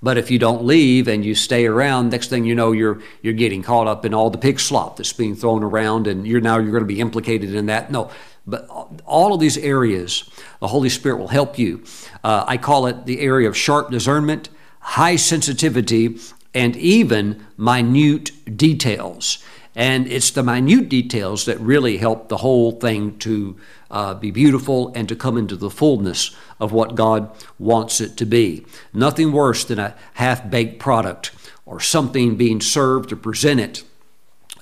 [0.03, 3.33] But if you don't leave and you stay around, next thing you know, you're you're
[3.33, 6.57] getting caught up in all the pig slop that's being thrown around, and you're now
[6.57, 7.91] you're going to be implicated in that.
[7.91, 8.09] No,
[8.47, 8.67] but
[9.05, 10.29] all of these areas,
[10.59, 11.83] the Holy Spirit will help you.
[12.23, 16.17] Uh, I call it the area of sharp discernment, high sensitivity,
[16.53, 19.43] and even minute details.
[19.75, 23.57] And it's the minute details that really help the whole thing to
[23.91, 27.29] uh, be beautiful and to come into the fullness of what God
[27.59, 28.65] wants it to be.
[28.93, 31.31] Nothing worse than a half baked product
[31.65, 33.81] or something being served or presented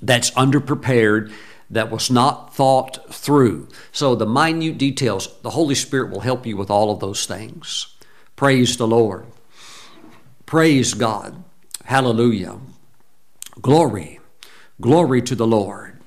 [0.02, 1.32] that's underprepared,
[1.70, 3.68] that was not thought through.
[3.92, 7.96] So, the minute details, the Holy Spirit will help you with all of those things.
[8.36, 9.26] Praise the Lord.
[10.46, 11.44] Praise God.
[11.86, 12.58] Hallelujah.
[13.62, 14.20] Glory.
[14.82, 15.99] Glory to the Lord.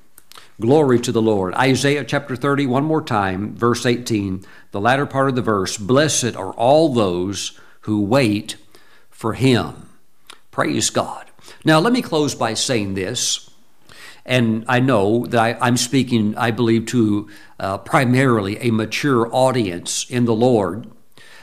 [0.62, 1.54] Glory to the Lord.
[1.54, 6.36] Isaiah chapter 30, one more time, verse 18, the latter part of the verse Blessed
[6.36, 8.54] are all those who wait
[9.10, 9.88] for him.
[10.52, 11.26] Praise God.
[11.64, 13.50] Now, let me close by saying this.
[14.24, 20.08] And I know that I, am speaking, I believe, to uh, primarily a mature audience
[20.08, 20.88] in the Lord.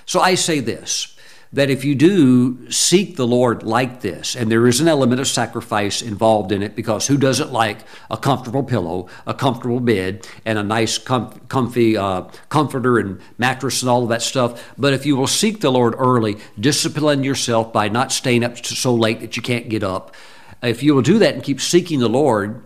[0.05, 1.17] So I say this
[1.51, 5.27] that if you do seek the Lord like this, and there is an element of
[5.27, 7.79] sacrifice involved in it, because who doesn't like
[8.11, 13.81] a comfortable pillow, a comfortable bed, and a nice, com- comfy uh, comforter and mattress
[13.81, 14.73] and all of that stuff?
[14.77, 18.93] But if you will seek the Lord early, discipline yourself by not staying up so
[18.93, 20.15] late that you can't get up.
[20.61, 22.63] If you will do that and keep seeking the Lord,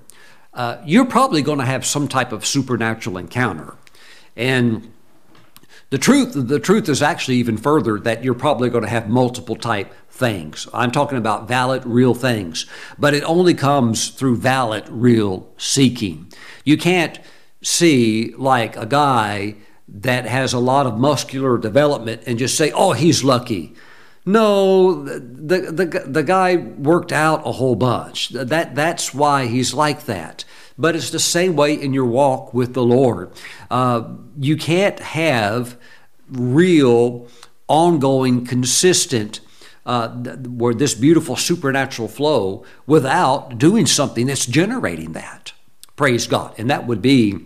[0.53, 3.75] uh, you're probably going to have some type of supernatural encounter.
[4.35, 4.92] And
[5.93, 9.55] the truth, the truth is actually even further that you're probably going to have multiple
[9.55, 10.67] type things.
[10.73, 12.65] I'm talking about valid, real things,
[12.97, 16.33] but it only comes through valid, real seeking.
[16.63, 17.19] You can't
[17.61, 19.53] see like a guy
[19.87, 23.75] that has a lot of muscular development and just say, "Oh, he's lucky."
[24.25, 28.29] No, the, the, the guy worked out a whole bunch.
[28.29, 30.43] That, that's why he's like that.
[30.77, 33.31] But it's the same way in your walk with the Lord.
[33.69, 35.77] Uh, you can't have
[36.29, 37.27] real,
[37.67, 39.39] ongoing, consistent,
[39.85, 45.53] uh, where this beautiful supernatural flow without doing something that's generating that.
[45.95, 46.55] Praise God.
[46.57, 47.39] And that would be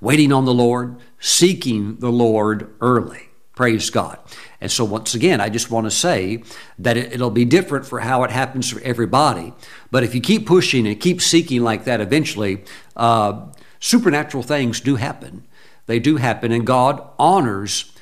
[0.00, 3.30] waiting on the Lord, seeking the Lord early.
[3.54, 4.18] Praise God.
[4.60, 6.42] And so, once again, I just want to say
[6.78, 9.52] that it, will be different for how it happens for everybody.
[9.92, 12.64] But if you keep pushing and keep seeking like that, eventually,
[12.96, 13.46] uh,
[13.78, 15.46] supernatural things do happen.
[15.86, 17.92] They do happen, and God honors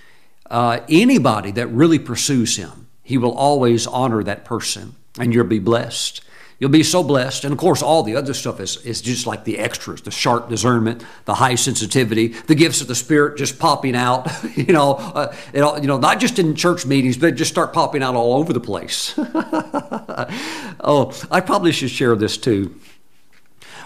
[0.51, 2.87] uh, anybody that really pursues Him.
[3.03, 6.23] He will always honor that person, and you'll be blessed.
[6.63, 7.43] You'll be so blessed.
[7.43, 10.49] And of course, all the other stuff is, is just like the extras the sharp
[10.49, 15.35] discernment, the high sensitivity, the gifts of the Spirit just popping out, you know, uh,
[15.53, 18.35] you know, you know, not just in church meetings, but just start popping out all
[18.35, 19.13] over the place.
[19.19, 22.79] oh, I probably should share this too.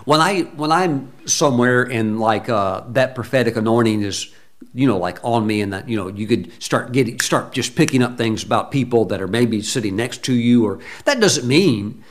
[0.05, 4.31] When I when I'm somewhere and like uh, that prophetic anointing is
[4.75, 7.75] you know, like on me, and that you know, you could start getting, start just
[7.75, 11.49] picking up things about people that are maybe sitting next to you, or that doesn't
[11.49, 12.05] mean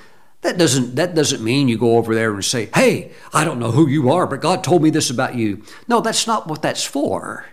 [0.45, 3.71] that doesn't, that doesn't mean you go over there and say, Hey, I don't know
[3.71, 5.63] who you are, but God told me this about you.
[5.87, 7.45] No, that's not what that's for.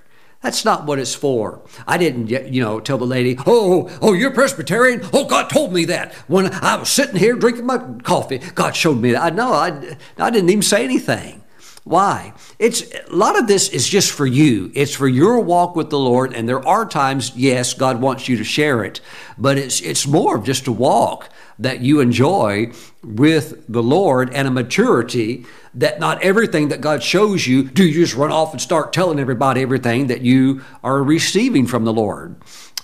[0.42, 1.62] That's not what it's for.
[1.86, 5.84] I didn't, you know, tell the lady, "Oh, oh, you're Presbyterian." Oh, God told me
[5.84, 8.38] that when I was sitting here drinking my coffee.
[8.38, 9.22] God showed me that.
[9.22, 9.52] I know.
[9.52, 11.42] I, I didn't even say anything.
[11.84, 12.32] Why?
[12.58, 14.70] It's a lot of this is just for you.
[14.74, 18.36] It's for your walk with the Lord, and there are times, yes, God wants you
[18.36, 19.00] to share it,
[19.36, 21.28] but it's it's more of just a walk
[21.62, 27.46] that you enjoy with the Lord and a maturity that not everything that God shows
[27.46, 31.66] you do you just run off and start telling everybody everything that you are receiving
[31.66, 32.36] from the Lord.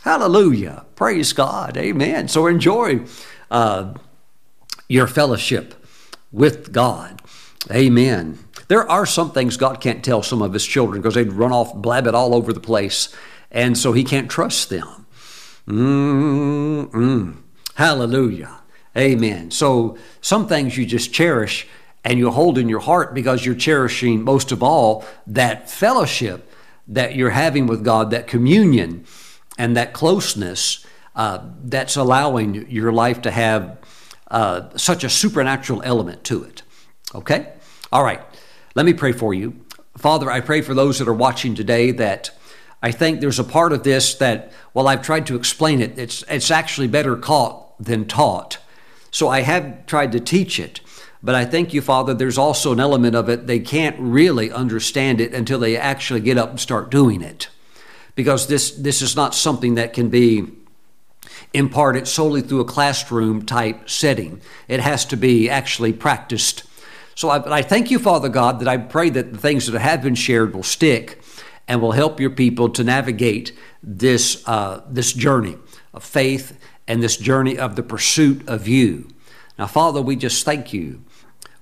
[0.02, 0.86] Hallelujah.
[0.94, 1.76] Praise God.
[1.76, 2.28] Amen.
[2.28, 3.04] So enjoy
[3.50, 3.94] uh,
[4.88, 5.74] your fellowship
[6.32, 7.20] with God.
[7.70, 8.38] Amen.
[8.68, 11.74] There are some things God can't tell some of His children because they'd run off,
[11.74, 13.14] blab it all over the place,
[13.50, 15.06] and so He can't trust them.
[15.66, 17.36] Mm-mm.
[17.74, 18.57] Hallelujah.
[18.98, 19.50] Amen.
[19.50, 21.68] So some things you just cherish
[22.04, 26.50] and you hold in your heart because you're cherishing most of all that fellowship
[26.88, 29.04] that you're having with God, that communion
[29.56, 30.84] and that closeness
[31.14, 33.78] uh, that's allowing your life to have
[34.30, 36.62] uh, such a supernatural element to it.
[37.14, 37.52] Okay?
[37.92, 38.20] All right.
[38.74, 39.64] Let me pray for you.
[39.96, 42.30] Father, I pray for those that are watching today that
[42.82, 46.22] I think there's a part of this that, while I've tried to explain it, it's,
[46.28, 48.58] it's actually better caught than taught.
[49.10, 50.80] So I have tried to teach it.
[51.22, 55.20] But I thank you, Father, there's also an element of it, they can't really understand
[55.20, 57.48] it until they actually get up and start doing it.
[58.14, 60.46] Because this, this is not something that can be
[61.52, 64.40] imparted solely through a classroom type setting.
[64.68, 66.68] It has to be actually practiced
[67.18, 70.04] so I, I thank you, Father God, that I pray that the things that have
[70.04, 71.20] been shared will stick
[71.66, 75.56] and will help your people to navigate this, uh, this journey
[75.92, 76.56] of faith
[76.88, 79.06] and this journey of the pursuit of you.
[79.58, 81.04] Now, Father, we just thank you.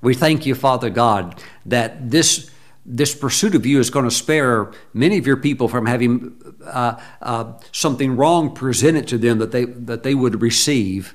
[0.00, 2.50] We thank you, Father God, that this
[2.88, 7.00] this pursuit of you is going to spare many of your people from having uh,
[7.20, 11.12] uh, something wrong presented to them that they that they would receive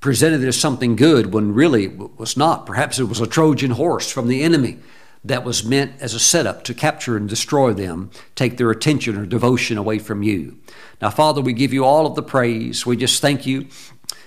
[0.00, 2.66] presented as something good when really it was not.
[2.66, 4.78] Perhaps it was a Trojan horse from the enemy
[5.24, 9.26] that was meant as a setup to capture and destroy them, take their attention or
[9.26, 10.58] devotion away from you.
[11.00, 12.84] Now, Father, we give you all of the praise.
[12.86, 13.66] We just thank you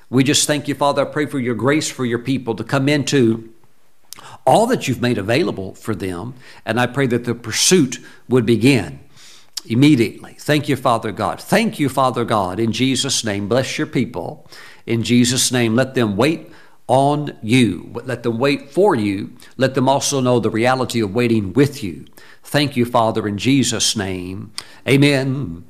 [0.09, 1.01] We just thank you, Father.
[1.01, 3.53] I pray for your grace for your people to come into
[4.45, 6.33] all that you've made available for them.
[6.65, 8.99] And I pray that the pursuit would begin
[9.65, 10.35] immediately.
[10.39, 11.41] Thank you, Father God.
[11.41, 12.59] Thank you, Father God.
[12.59, 14.47] In Jesus' name, bless your people.
[14.85, 16.49] In Jesus' name, let them wait
[16.87, 17.91] on you.
[18.05, 19.33] Let them wait for you.
[19.57, 22.05] Let them also know the reality of waiting with you.
[22.43, 24.53] Thank you, Father, in Jesus' name.
[24.87, 25.65] Amen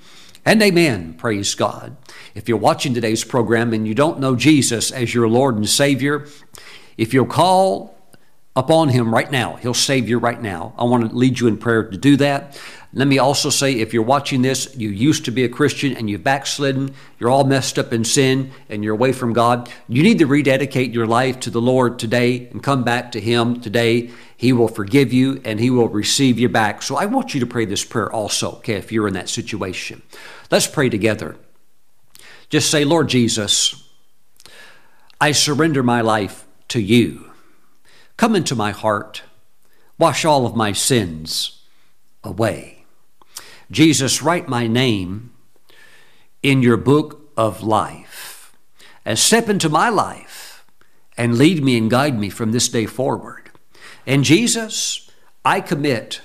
[0.46, 1.16] and amen.
[1.16, 1.98] Praise God.
[2.36, 6.28] If you're watching today's program and you don't know Jesus as your Lord and Savior,
[6.98, 7.98] if you'll call
[8.56, 10.74] upon Him right now, He'll save you right now.
[10.78, 12.60] I want to lead you in prayer to do that.
[12.98, 16.10] Let me also say if you're watching this, you used to be a Christian and
[16.10, 20.18] you've backslidden, you're all messed up in sin and you're away from God, you need
[20.18, 24.10] to rededicate your life to the Lord today and come back to Him today.
[24.36, 26.82] He will forgive you and He will receive you back.
[26.82, 30.02] So I want you to pray this prayer also, okay, if you're in that situation.
[30.50, 31.36] Let's pray together.
[32.50, 33.88] Just say, Lord Jesus,
[35.22, 37.30] I surrender my life to you.
[38.18, 39.22] Come into my heart,
[40.00, 41.62] wash all of my sins
[42.24, 42.77] away.
[43.70, 45.32] Jesus, write my name
[46.42, 48.56] in your book of life
[49.04, 50.66] and step into my life
[51.18, 53.50] and lead me and guide me from this day forward.
[54.06, 55.10] And Jesus,
[55.44, 56.22] I commit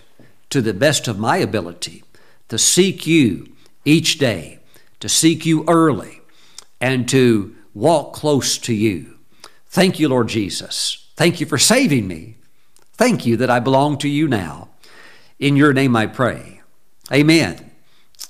[0.51, 2.05] to the best of my ability
[2.49, 3.53] to seek you
[3.85, 4.61] each day,
[5.01, 6.21] to seek you early,
[6.81, 9.19] and to walk close to you.
[9.67, 11.09] Thank you, Lord Jesus.
[11.17, 12.37] Thank you for saving me.
[12.93, 14.69] Thank you that I belong to you now.
[15.39, 16.62] In your name I pray.
[17.11, 17.71] Amen.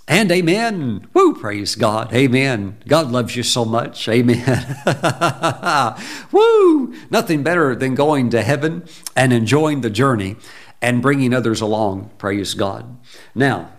[0.09, 1.09] And amen.
[1.15, 2.13] Woo, praise God.
[2.13, 2.77] Amen.
[2.89, 4.09] God loves you so much.
[4.09, 4.77] Amen.
[6.33, 10.37] Woo, nothing better than going to heaven and enjoying the journey
[10.81, 12.11] and bringing others along.
[12.19, 12.99] Praise God.
[13.35, 13.71] Now,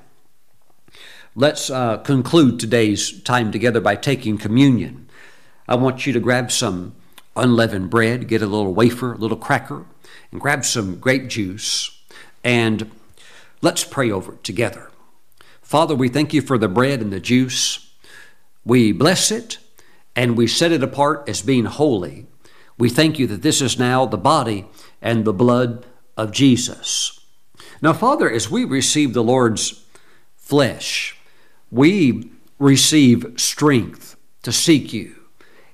[1.35, 5.09] let's uh, conclude today's time together by taking communion.
[5.67, 6.95] I want you to grab some
[7.35, 9.85] unleavened bread, get a little wafer, a little cracker,
[10.31, 11.99] and grab some grape juice,
[12.43, 12.89] and
[13.63, 14.91] let's pray over it together.
[15.61, 17.91] Father, we thank you for the bread and the juice.
[18.63, 19.57] We bless it
[20.15, 22.27] and we set it apart as being holy.
[22.77, 24.67] We thank you that this is now the body
[25.01, 25.85] and the blood
[26.17, 27.19] of Jesus.
[27.81, 29.83] Now, Father, as we receive the Lord's
[30.35, 31.17] flesh,
[31.71, 35.15] we receive strength to seek you.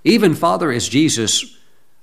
[0.03, 1.57] Even, Father, as Jesus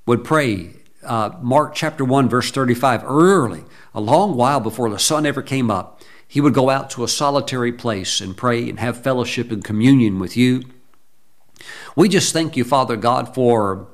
[0.04, 0.75] would pray,
[1.06, 5.70] uh, Mark chapter 1, verse 35, early, a long while before the sun ever came
[5.70, 9.64] up, he would go out to a solitary place and pray and have fellowship and
[9.64, 10.62] communion with you.
[11.94, 13.88] We just thank you, Father God, for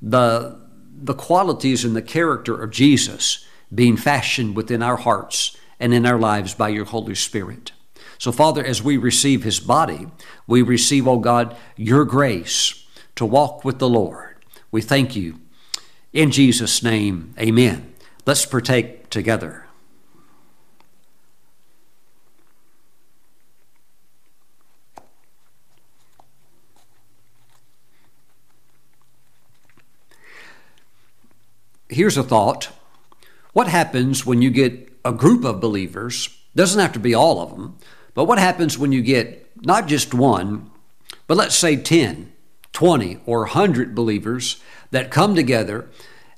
[0.00, 0.58] the,
[0.94, 6.18] the qualities and the character of Jesus being fashioned within our hearts and in our
[6.18, 7.72] lives by your Holy Spirit.
[8.18, 10.08] So, Father, as we receive his body,
[10.46, 12.84] we receive, oh God, your grace
[13.14, 14.36] to walk with the Lord.
[14.70, 15.40] We thank you.
[16.12, 17.94] In Jesus' name, amen.
[18.24, 19.68] Let's partake together.
[31.88, 32.68] here's a thought.
[33.52, 36.28] What happens when you get a group of believers?
[36.54, 37.76] Doesn't have to be all of them,
[38.14, 40.70] but what happens when you get not just one,
[41.26, 42.32] but let's say 10,
[42.72, 45.88] 20, or 100 believers that come together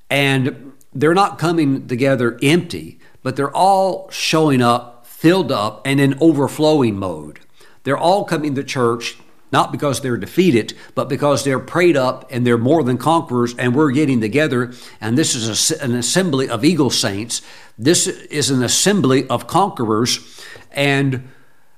[0.09, 6.19] and they're not coming together empty, but they're all showing up, filled up, and in
[6.21, 7.41] overflowing mode.
[7.85, 9.17] They're all coming to church
[9.53, 13.75] not because they're defeated, but because they're prayed up and they're more than conquerors, and
[13.75, 14.73] we're getting together.
[15.01, 17.43] And this is a, an assembly of eagle saints.
[17.77, 20.41] This is an assembly of conquerors.
[20.71, 21.29] And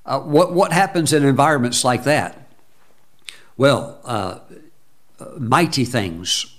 [0.05, 2.47] uh, what, what happens in environments like that?
[3.57, 4.39] Well, uh,
[5.39, 6.52] mighty things,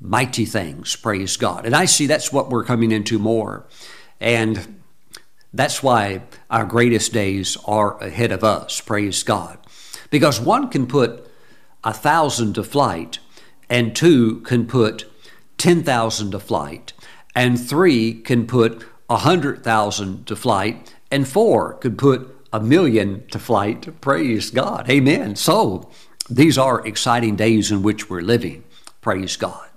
[0.00, 1.66] mighty things, praise God.
[1.66, 3.66] And I see that's what we're coming into more.
[4.20, 4.80] And
[5.52, 9.58] that's why our greatest days are ahead of us, praise God.
[10.10, 11.26] Because one can put
[11.84, 13.18] a thousand to flight,
[13.68, 15.04] and two can put
[15.58, 16.92] 10,000 to flight,
[17.34, 23.26] and three can put a hundred thousand to flight, and four could put a million
[23.28, 24.00] to flight.
[24.00, 24.88] Praise God.
[24.90, 25.36] Amen.
[25.36, 25.90] So
[26.28, 28.64] these are exciting days in which we're living.
[29.00, 29.67] Praise God.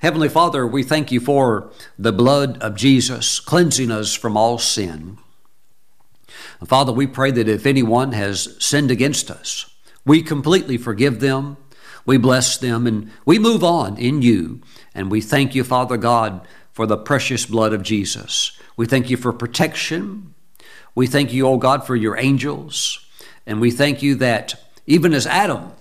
[0.00, 5.18] Heavenly Father, we thank you for the blood of Jesus cleansing us from all sin.
[6.64, 9.70] Father, we pray that if anyone has sinned against us,
[10.06, 11.58] we completely forgive them,
[12.06, 14.62] we bless them, and we move on in you.
[14.94, 18.58] And we thank you, Father God, for the precious blood of Jesus.
[18.78, 20.34] We thank you for protection.
[20.94, 23.06] We thank you, O oh God, for your angels.
[23.46, 24.54] And we thank you that
[24.86, 25.72] even as Adam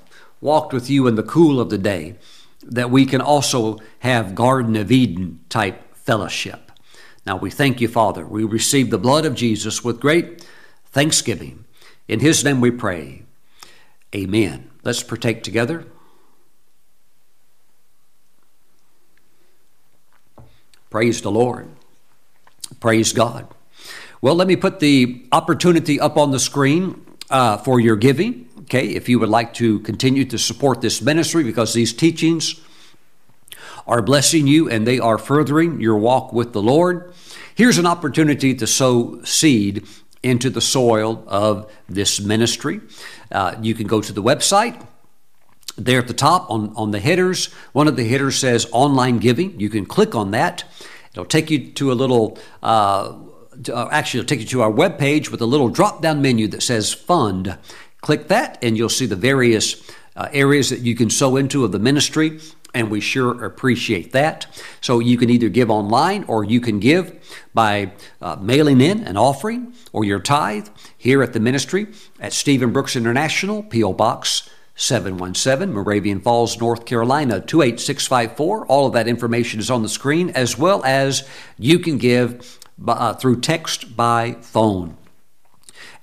[0.41, 2.18] walked with you in the cool of the day,
[2.64, 6.72] that we can also have Garden of Eden type fellowship.
[7.26, 8.26] Now we thank you, Father.
[8.26, 10.45] We receive the blood of Jesus with great
[10.88, 11.65] thanksgiving.
[12.07, 13.23] In his name we pray.
[14.15, 14.72] Amen.
[14.84, 15.86] Let's partake together.
[20.90, 21.69] Praise the Lord.
[22.80, 23.48] Praise God.
[24.22, 28.49] Well, let me put the opportunity up on the screen uh, for your giving.
[28.70, 32.62] Okay, if you would like to continue to support this ministry because these teachings
[33.88, 37.12] are blessing you and they are furthering your walk with the Lord,
[37.56, 39.88] here's an opportunity to sow seed
[40.22, 42.80] into the soil of this ministry.
[43.32, 44.86] Uh, you can go to the website.
[45.76, 49.60] There at the top on, on the headers, one of the headers says online giving.
[49.60, 50.64] You can click on that.
[51.14, 53.18] It'll take you to a little, uh,
[53.68, 56.62] uh, actually, it'll take you to our webpage with a little drop down menu that
[56.62, 57.58] says fund.
[58.02, 59.82] Click that, and you'll see the various
[60.16, 62.40] uh, areas that you can sow into of the ministry
[62.74, 64.46] and we sure appreciate that.
[64.82, 69.18] So you can either give online or you can give by uh, mailing in an
[69.18, 70.68] offering or your tithe
[70.98, 71.88] here at the ministry
[72.20, 73.94] at Steven Brooks International, P.O.
[73.94, 78.66] Box 717, Moravian Falls, North Carolina 28654.
[78.68, 81.28] All of that information is on the screen, as well as
[81.58, 84.96] you can give by, uh, through text by phone.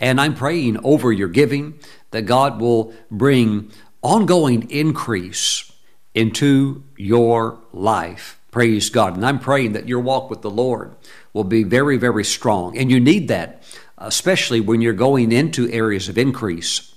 [0.00, 1.78] And I'm praying over your giving
[2.10, 3.70] that God will bring
[4.02, 5.72] ongoing increase
[6.14, 8.38] into your life.
[8.50, 9.16] Praise God.
[9.16, 10.94] And I'm praying that your walk with the Lord
[11.32, 12.76] will be very, very strong.
[12.78, 13.62] And you need that,
[13.98, 16.94] especially when you're going into areas of increase,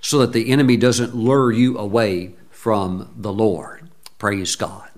[0.00, 3.88] so that the enemy doesn't lure you away from the Lord.
[4.18, 4.90] Praise God.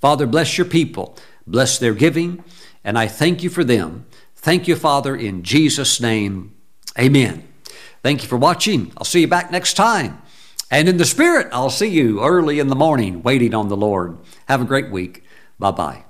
[0.00, 2.44] Father, bless your people, bless their giving,
[2.84, 4.06] and I thank you for them.
[4.36, 6.54] Thank you, Father, in Jesus' name.
[6.98, 7.46] Amen.
[8.02, 8.92] Thank you for watching.
[8.96, 10.22] I'll see you back next time.
[10.70, 14.18] And in the Spirit, I'll see you early in the morning waiting on the Lord.
[14.46, 15.24] Have a great week.
[15.58, 16.04] Bye bye.